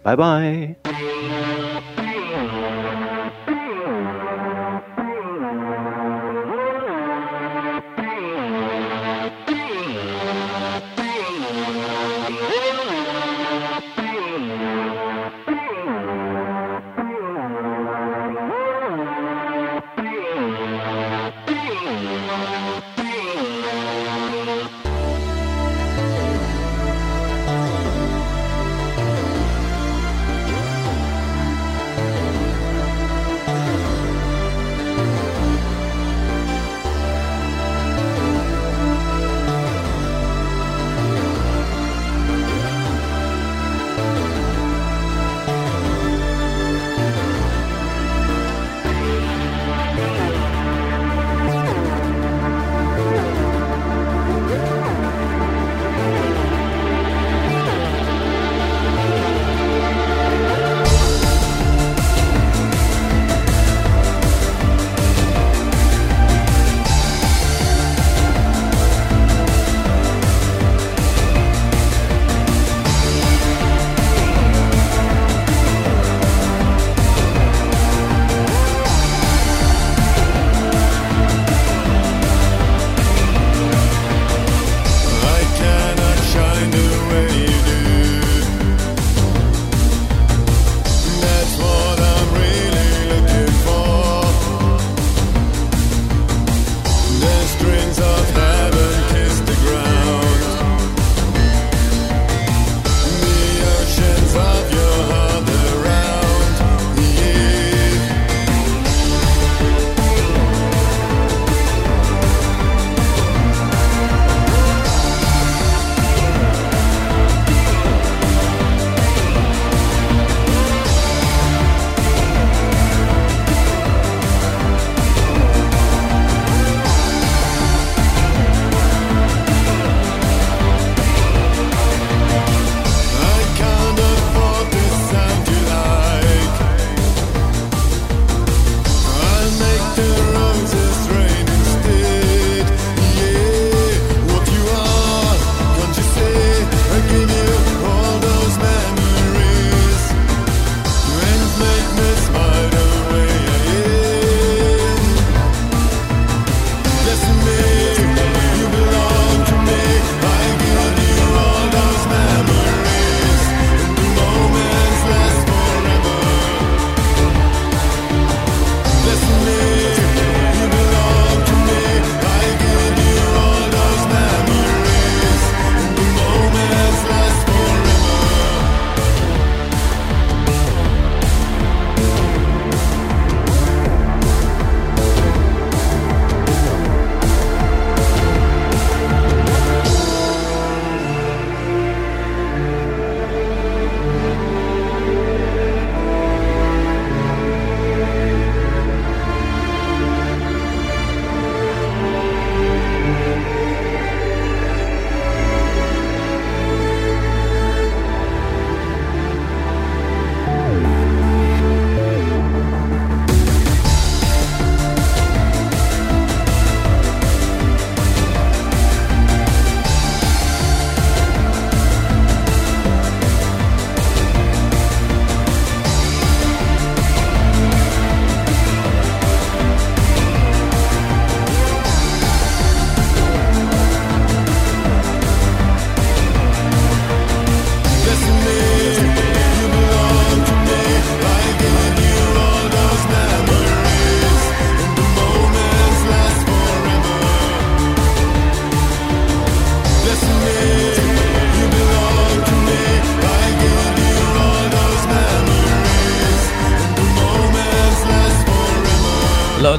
Bye 0.03 0.15
bye. 0.15 1.63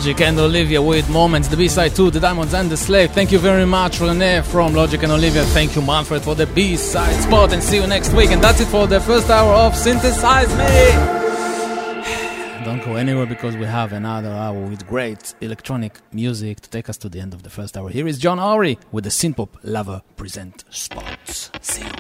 Logic 0.09 0.23
and 0.23 0.41
Olivia 0.41 0.81
with 0.81 1.11
Moments, 1.11 1.49
the 1.49 1.57
B-side 1.59 1.95
to 1.97 2.11
The 2.11 2.19
Diamonds 2.19 2.55
and 2.55 2.71
the 2.71 2.79
Slave. 2.79 3.11
Thank 3.11 3.31
you 3.31 3.39
very 3.39 3.67
much, 3.67 4.01
Rene 4.01 4.41
from 4.41 4.73
Logic 4.73 5.03
and 5.03 5.13
Olivia. 5.13 5.45
Thank 5.45 5.77
you, 5.77 5.83
Manfred, 5.83 6.23
for 6.23 6.35
the 6.35 6.47
B-side 6.47 7.23
spot 7.23 7.53
and 7.53 7.63
see 7.63 7.77
you 7.77 7.87
next 7.87 8.15
week. 8.15 8.31
And 8.31 8.43
that's 8.43 8.59
it 8.59 8.69
for 8.69 8.87
the 8.87 9.01
first 9.01 9.29
hour 9.29 9.53
of 9.53 9.77
Synthesize 9.77 10.49
Me. 10.57 10.65
Don't 12.65 12.83
go 12.83 12.97
anywhere 12.97 13.27
because 13.27 13.55
we 13.55 13.67
have 13.67 13.93
another 13.93 14.31
hour 14.31 14.59
with 14.59 14.87
great 14.87 15.35
electronic 15.43 16.01
music 16.11 16.63
to 16.63 16.71
take 16.71 16.89
us 16.89 16.97
to 16.97 17.11
the 17.11 17.21
end 17.21 17.35
of 17.35 17.43
the 17.43 17.51
first 17.51 17.77
hour. 17.77 17.91
Here 17.91 18.09
is 18.09 18.19
John 18.19 18.41
Ory 18.41 18.79
with 18.91 19.05
the 19.05 19.11
Synthpop 19.11 19.59
Lover 19.63 20.01
Present 20.17 20.65
Spots. 20.71 21.51
See 21.61 21.83
you 21.83 21.91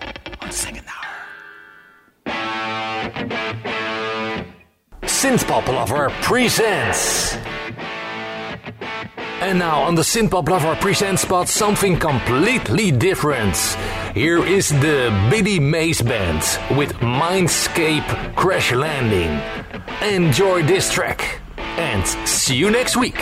on 0.41 0.49
the 0.49 0.55
second 0.55 0.87
hour. 0.89 0.95
Synthpop 5.03 5.69
Lover 5.69 6.09
presents. 6.23 7.37
And 9.49 9.59
now 9.59 9.80
on 9.80 9.94
the 9.94 10.03
Synthpop 10.03 10.46
Lover 10.46 10.76
presents 10.76 11.22
spot 11.22 11.49
something 11.49 11.99
completely 11.99 12.90
different. 12.90 13.57
Here 14.12 14.44
is 14.44 14.68
the 14.68 15.09
Biddy 15.30 15.59
Maze 15.59 16.03
Band 16.03 16.42
with 16.76 16.92
Mindscape 16.96 18.36
Crash 18.36 18.72
Landing. 18.72 19.40
Enjoy 20.03 20.62
this 20.64 20.92
track 20.92 21.40
and 21.57 22.07
see 22.28 22.57
you 22.57 22.70
next 22.70 22.99
week. 22.99 23.16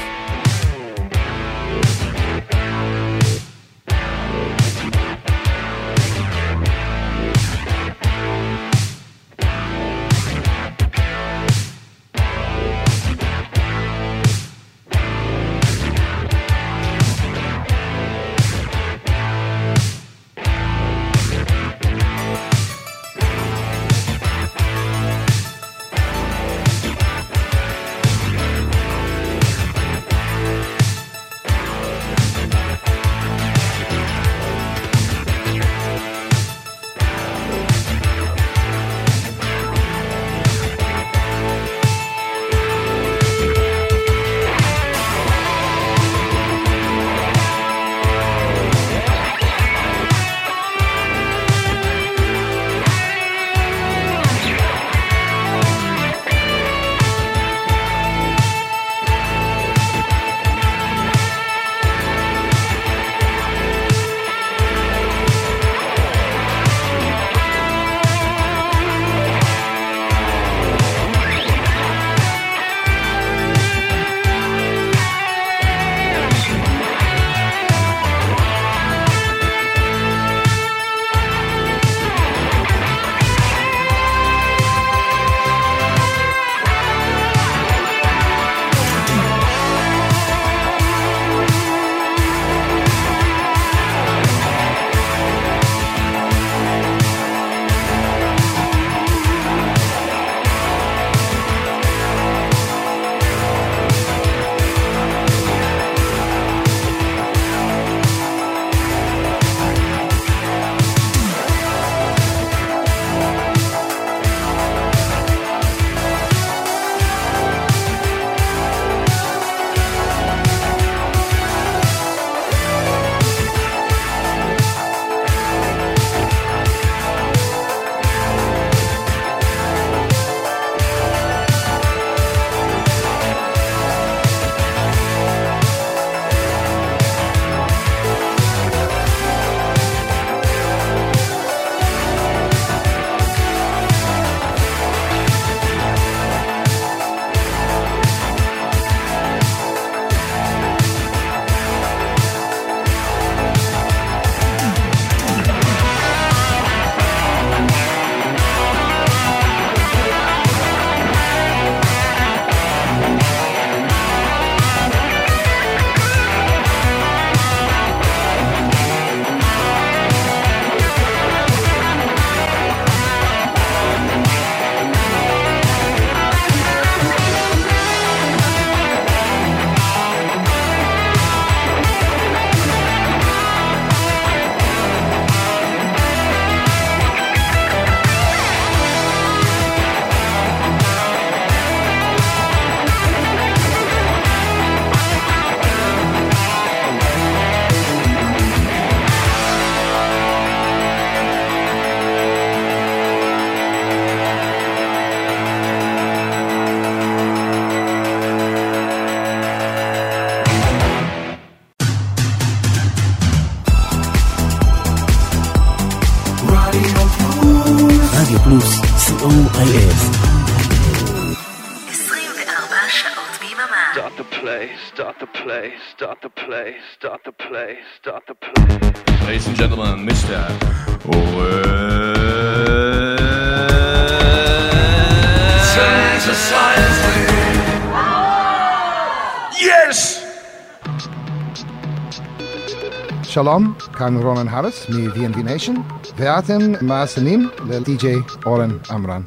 כאן 244.05 244.17
רונן 244.17 244.47
הארץ 244.47 244.89
מ-VNV 244.89 245.38
Nation, 245.38 245.79
ואתם 246.17 246.59
מאזינים 246.82 247.49
ל-DJ 247.69 248.05
אורן 248.45 248.77
עמרן. 248.89 249.21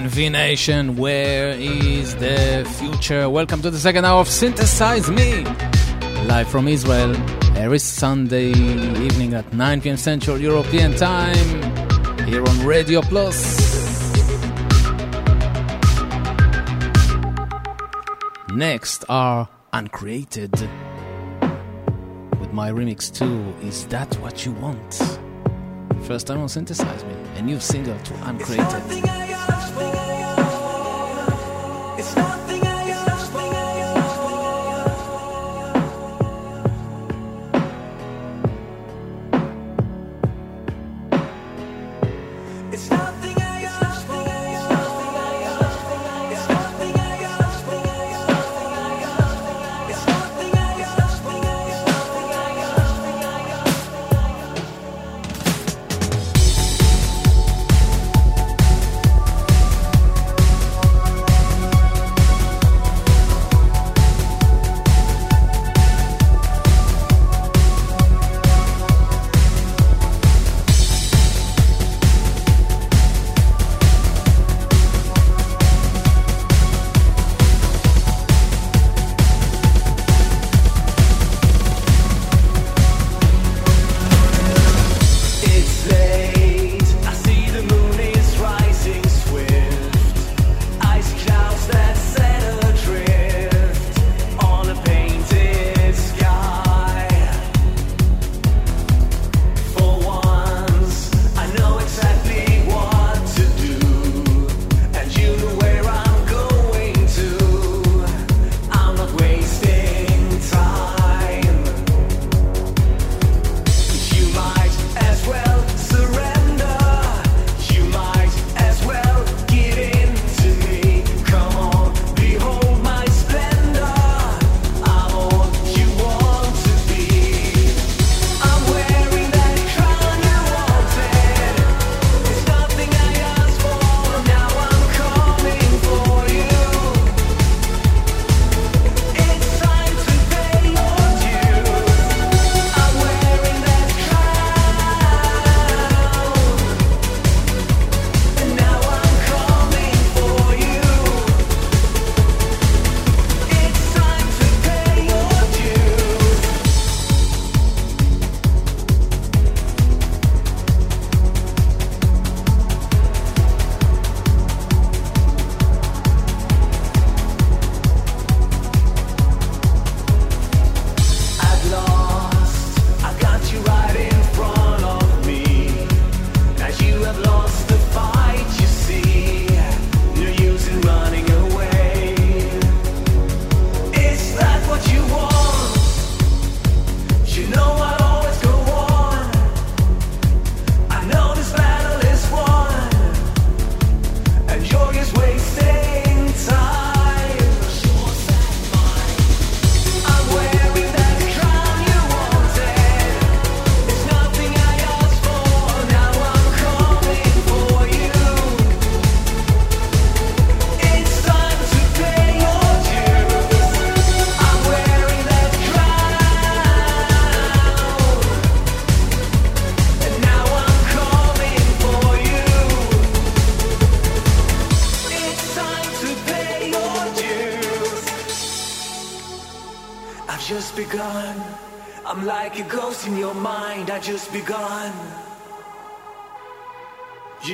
Nation, 0.00 0.08
V 0.08 0.28
Nation, 0.30 0.96
where 0.96 1.50
is 1.50 2.16
the 2.16 2.66
future? 2.78 3.28
Welcome 3.28 3.60
to 3.60 3.70
the 3.70 3.78
second 3.78 4.06
hour 4.06 4.20
of 4.20 4.28
Synthesize 4.28 5.10
Me, 5.10 5.44
live 6.24 6.48
from 6.48 6.68
Israel, 6.68 7.14
every 7.54 7.78
Sunday 7.78 8.48
evening 8.48 9.34
at 9.34 9.52
9 9.52 9.80
pm 9.82 9.98
Central 9.98 10.38
European 10.38 10.94
Time, 10.96 11.36
here 12.26 12.42
on 12.46 12.66
Radio 12.66 13.02
Plus. 13.02 13.58
Next 18.54 19.04
are 19.10 19.48
Uncreated, 19.74 20.52
with 22.40 22.52
my 22.52 22.70
remix 22.70 23.12
too. 23.12 23.52
Is 23.66 23.86
That 23.88 24.14
What 24.20 24.46
You 24.46 24.52
Want? 24.52 25.18
First 26.04 26.26
time 26.26 26.40
on 26.40 26.48
Synthesize 26.48 27.04
Me, 27.04 27.14
a 27.36 27.42
new 27.42 27.60
single 27.60 27.98
to 27.98 28.14
Uncreated. 28.28 29.29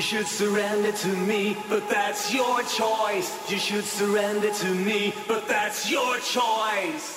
should 0.06 0.28
surrender 0.28 0.92
to 0.92 1.08
me, 1.08 1.56
but 1.68 1.90
that's 1.90 2.32
your 2.32 2.62
choice. 2.62 3.50
You 3.50 3.58
should 3.58 3.82
surrender 3.82 4.52
to 4.52 4.72
me, 4.72 5.12
but 5.26 5.48
that's 5.48 5.90
your 5.90 6.16
choice. 6.18 7.15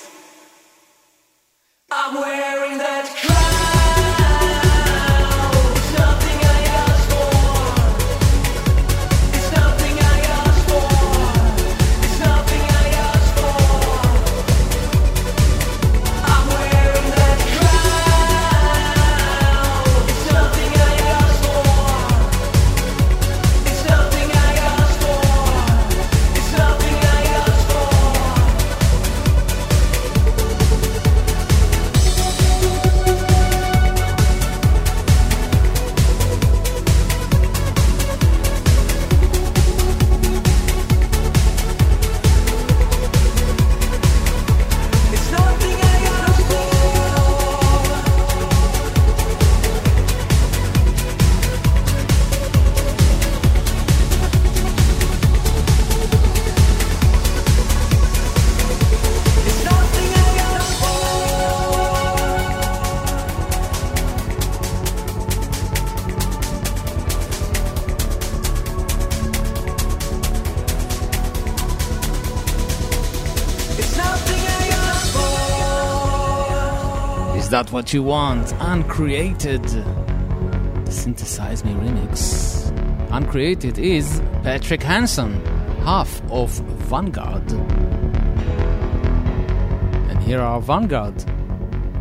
got 77.60 77.72
what 77.72 77.92
you 77.92 78.02
want. 78.02 78.54
Uncreated. 78.60 79.62
The 79.62 80.90
Synthesize 80.90 81.62
Me 81.62 81.72
remix. 81.72 82.72
Uncreated 83.10 83.78
is 83.78 84.22
Patrick 84.42 84.82
Hanson, 84.82 85.44
half 85.84 86.22
of 86.30 86.48
Vanguard. 86.88 87.52
And 90.08 90.22
here 90.22 90.40
are 90.40 90.58
Vanguard, 90.58 91.22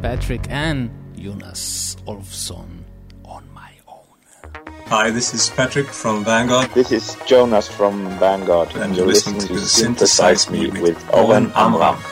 Patrick 0.02 0.45
and 0.49 0.90
Jonas 1.18 1.98
Olfson 2.07 2.86
on 3.26 3.44
my 3.53 3.72
own. 3.86 4.53
Hi, 4.86 5.11
this 5.11 5.34
is 5.34 5.49
Patrick 5.49 5.88
from 5.88 6.23
Vanguard. 6.23 6.69
This 6.72 6.94
is 6.94 7.18
Jonas 7.26 7.68
from 7.68 8.07
Vanguard. 8.18 8.69
And, 8.76 8.84
and 8.84 8.95
you're, 8.95 9.07
you're 9.07 9.14
listening, 9.14 9.41
listening, 9.41 9.57
to 9.60 9.68
Synthesize, 9.68 10.44
Synthesize 10.44 10.73
Me 10.73 10.81
with, 10.81 10.81
with 10.81 11.14
Oren 11.14 11.52
Amram. 11.53 11.98
Amram. 11.98 12.09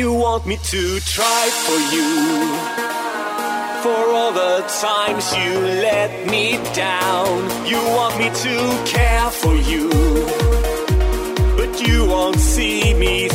you 0.00 0.14
want 0.14 0.46
me 0.46 0.56
to 0.56 0.82
try 1.00 1.44
for 1.64 1.78
you? 1.94 2.10
For 3.82 4.00
all 4.16 4.32
the 4.32 4.56
times 4.86 5.24
you 5.36 5.52
let 5.88 6.10
me 6.26 6.46
down, 6.72 7.36
you 7.70 7.80
want 7.98 8.14
me 8.22 8.28
to 8.46 8.56
care 8.94 9.30
for 9.42 9.54
you, 9.72 9.90
but 11.58 11.72
you 11.86 12.06
won't 12.06 12.40
see 12.54 12.94
me. 12.94 13.28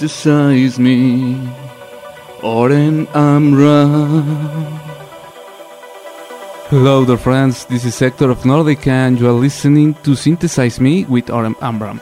criticize 0.00 0.78
me, 0.78 1.36
or 2.42 2.72
Amram. 2.72 3.06
Amra. 3.12 3.84
Hello, 6.70 7.04
dear 7.04 7.18
friends. 7.18 7.66
This 7.66 7.84
is 7.84 7.94
Sector 7.94 8.30
of 8.30 8.46
Nordic 8.46 8.86
and 8.86 9.20
you 9.20 9.28
are 9.28 9.36
listening 9.36 9.92
to 10.02 10.14
Synthesize 10.16 10.80
Me 10.80 11.04
with 11.04 11.28
Oren 11.28 11.54
Amram. 11.60 12.00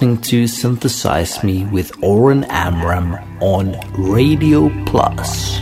Listening 0.00 0.22
to 0.22 0.46
Synthesize 0.46 1.42
Me 1.42 1.64
with 1.64 1.90
Oren 2.04 2.44
Amram 2.44 3.14
on 3.42 3.76
Radio 3.94 4.68
Plus. 4.84 5.58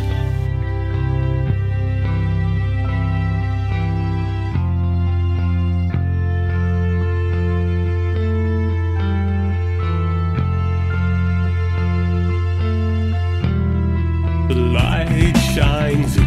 The 14.49 14.55
light 14.55 15.35
shines 15.55 16.26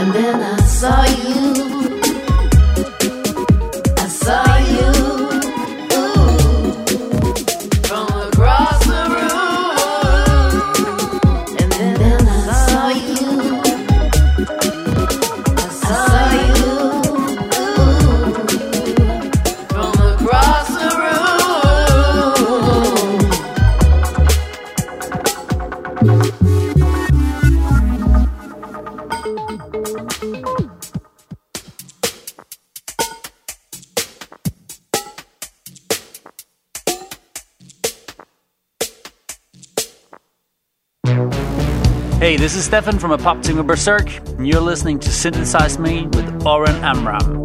And 0.00 0.14
then 0.14 0.40
I 0.40 0.56
saw 0.64 1.04
you. 1.04 1.79
is 42.60 42.66
Stefan 42.66 42.98
from 42.98 43.10
Apoptygma 43.12 43.66
Berzerk, 43.66 44.28
and 44.36 44.46
you're 44.46 44.60
listening 44.60 44.98
to 44.98 45.10
Synthesize 45.10 45.78
Me 45.78 46.06
with 46.08 46.46
Oren 46.46 46.76
Amram. 46.84 47.39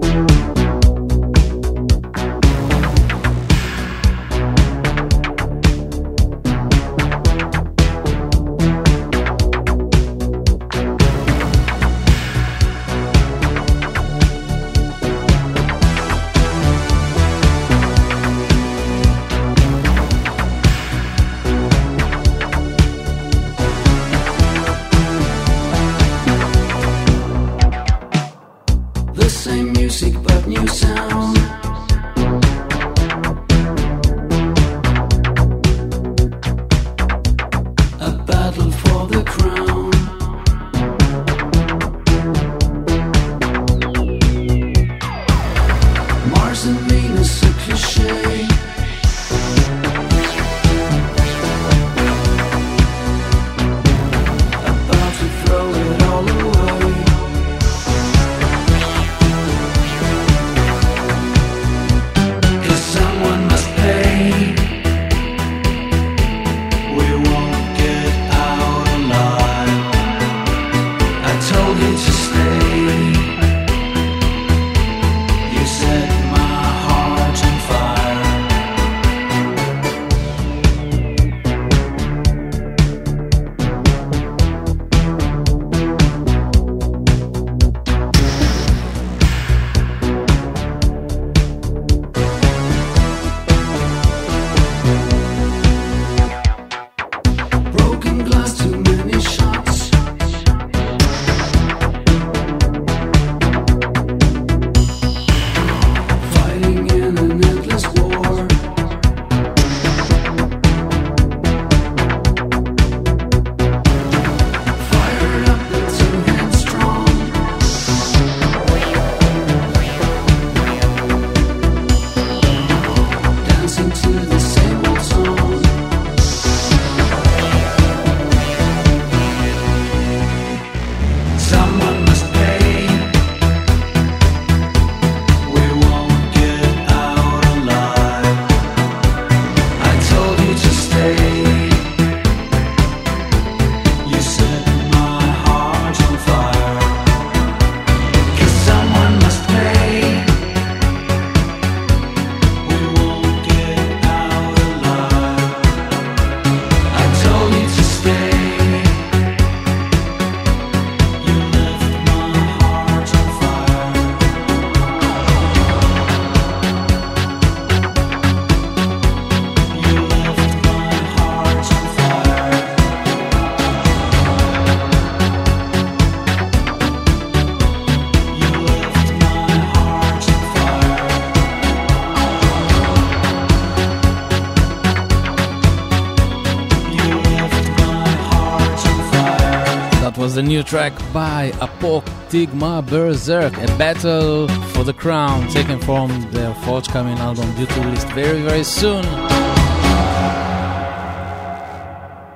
track 190.65 190.93
by 191.13 191.51
Apoptygma 191.61 192.83
Berzerk, 192.87 193.53
a 193.63 193.77
battle 193.77 194.47
for 194.73 194.83
the 194.83 194.93
crown 194.93 195.47
taken 195.49 195.79
from 195.79 196.09
their 196.31 196.53
forthcoming 196.65 197.17
album 197.19 197.53
due 197.55 197.67
to 197.67 197.81
release 197.81 198.03
very 198.05 198.41
very 198.41 198.63
soon. 198.63 199.03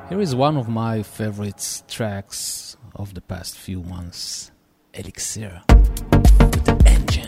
Here 0.09 0.21
is 0.21 0.35
one 0.35 0.57
of 0.57 0.69
my 0.69 1.03
favorite 1.03 1.83
tracks 1.87 2.77
of 2.95 3.15
the 3.15 3.21
past 3.21 3.57
few 3.57 3.81
months, 3.81 4.51
Elixir 4.93 5.61
with 5.69 6.65
the 6.65 6.83
engine. 6.85 7.18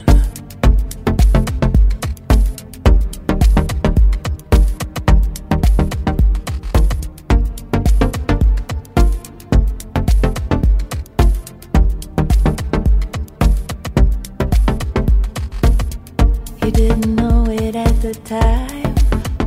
didn't 16.72 17.16
know 17.16 17.46
it 17.50 17.76
at 17.76 18.02
the 18.02 18.14
time, 18.26 18.96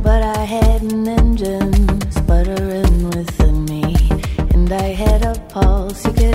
but 0.03 0.21
I 0.21 0.43
had 0.45 0.81
an 0.83 1.07
engine 1.07 2.11
sputtering 2.11 3.09
within 3.09 3.65
me, 3.65 3.95
and 4.53 4.71
I 4.71 4.93
had 5.03 5.25
a 5.25 5.39
pulse 5.49 6.05
you 6.05 6.13
could 6.13 6.34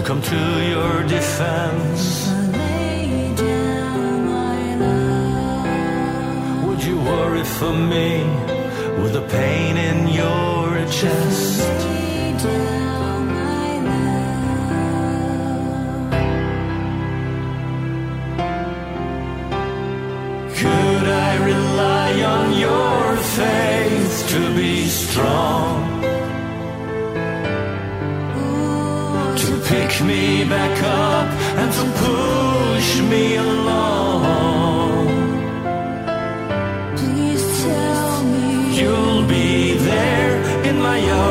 to 0.00 0.06
come 0.06 0.22
to 0.22 0.49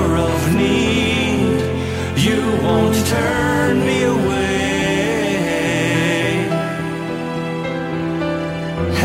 of 0.03 0.55
need. 0.55 1.59
You 2.17 2.41
won't 2.63 2.95
turn 3.07 3.79
me 3.79 4.03
away. 4.03 4.49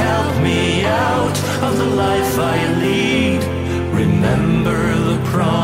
Help 0.02 0.42
me 0.42 0.84
out 0.84 1.38
of 1.66 1.78
the 1.78 1.90
life 2.04 2.38
I 2.38 2.58
lead. 2.82 3.42
Remember 3.92 4.80
the 5.10 5.18
promise. 5.30 5.63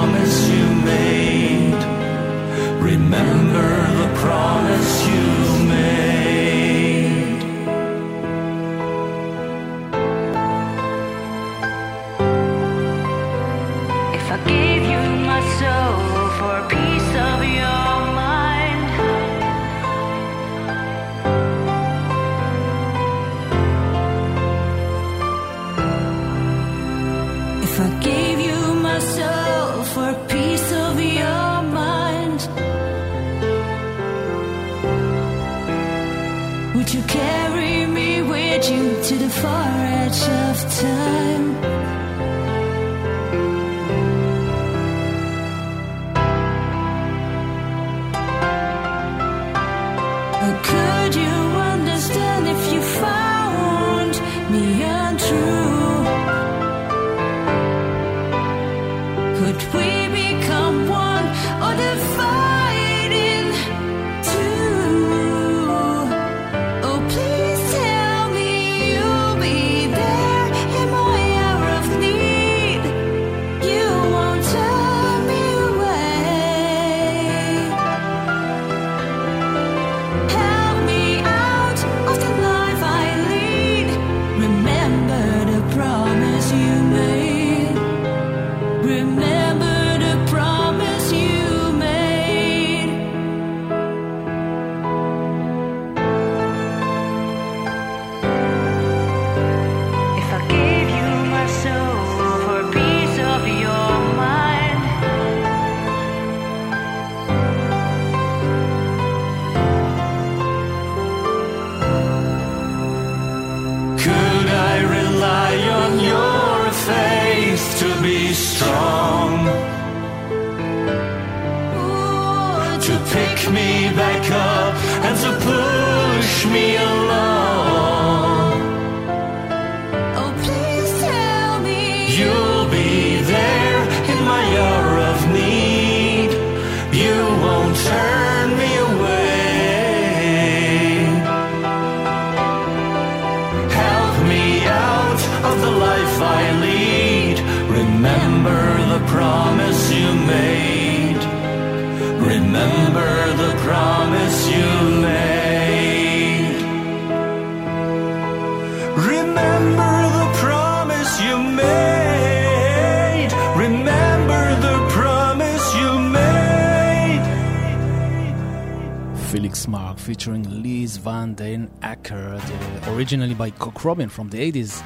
featuring 170.11 170.43
Liz 170.61 170.97
Van 170.97 171.35
Den 171.35 171.71
Acker, 171.83 172.35
uh, 172.35 172.81
the, 172.81 172.93
originally 172.95 173.33
by 173.33 173.49
Cock 173.49 173.85
Robin 173.85 174.09
from 174.09 174.29
the 174.29 174.39
80s, 174.39 174.83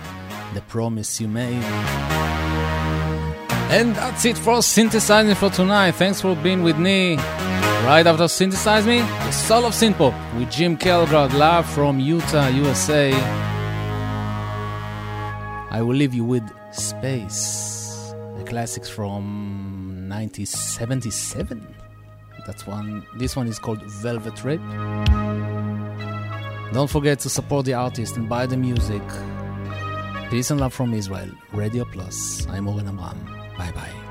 The 0.53 0.61
Promise 0.61 1.19
You 1.19 1.29
Made. 1.29 1.65
And 3.73 3.97
that's 3.97 4.27
it 4.27 4.37
for 4.37 4.61
synthesizing 4.61 5.35
for 5.37 5.49
tonight. 5.49 5.93
Thanks 5.93 6.21
for 6.21 6.37
being 6.37 6.63
with 6.63 6.77
me. 6.77 7.17
Right 7.87 8.07
after 8.07 8.29
Synthesize 8.29 8.87
Me, 8.87 8.99
the 8.99 9.31
soul 9.31 9.65
of 9.65 9.73
synthpop 9.73 10.15
with 10.39 10.51
Jim 10.51 10.77
Kelgrad 10.77 11.33
live 11.33 11.65
from 11.71 12.01
Utah, 12.01 12.49
USA. 12.49 13.15
I 15.71 15.81
will 15.81 15.97
leave 15.97 16.13
you 16.13 16.25
with 16.25 16.45
Space, 16.71 18.13
the 18.37 18.45
classics 18.45 18.91
from 18.91 20.07
1977. 20.11 21.84
That's 22.47 22.67
one. 22.67 23.07
This 23.17 23.37
one 23.37 23.47
is 23.49 23.59
called 23.59 23.83
Velvet 23.83 24.45
Rip. 24.45 24.61
Don't 26.73 26.91
forget 26.91 27.21
to 27.21 27.29
support 27.29 27.67
the 27.67 27.75
artist 27.75 28.17
and 28.17 28.29
buy 28.29 28.47
the 28.47 28.57
music. 28.57 29.03
Peace 30.31 30.51
and 30.51 30.61
love 30.61 30.75
from 30.75 30.93
Israel. 30.93 31.31
Radio 31.53 31.85
Plus. 31.85 32.47
I'm 32.49 32.67
Oren 32.69 32.89
Amram. 32.89 33.19
Bye 33.57 33.73
bye. 33.73 34.04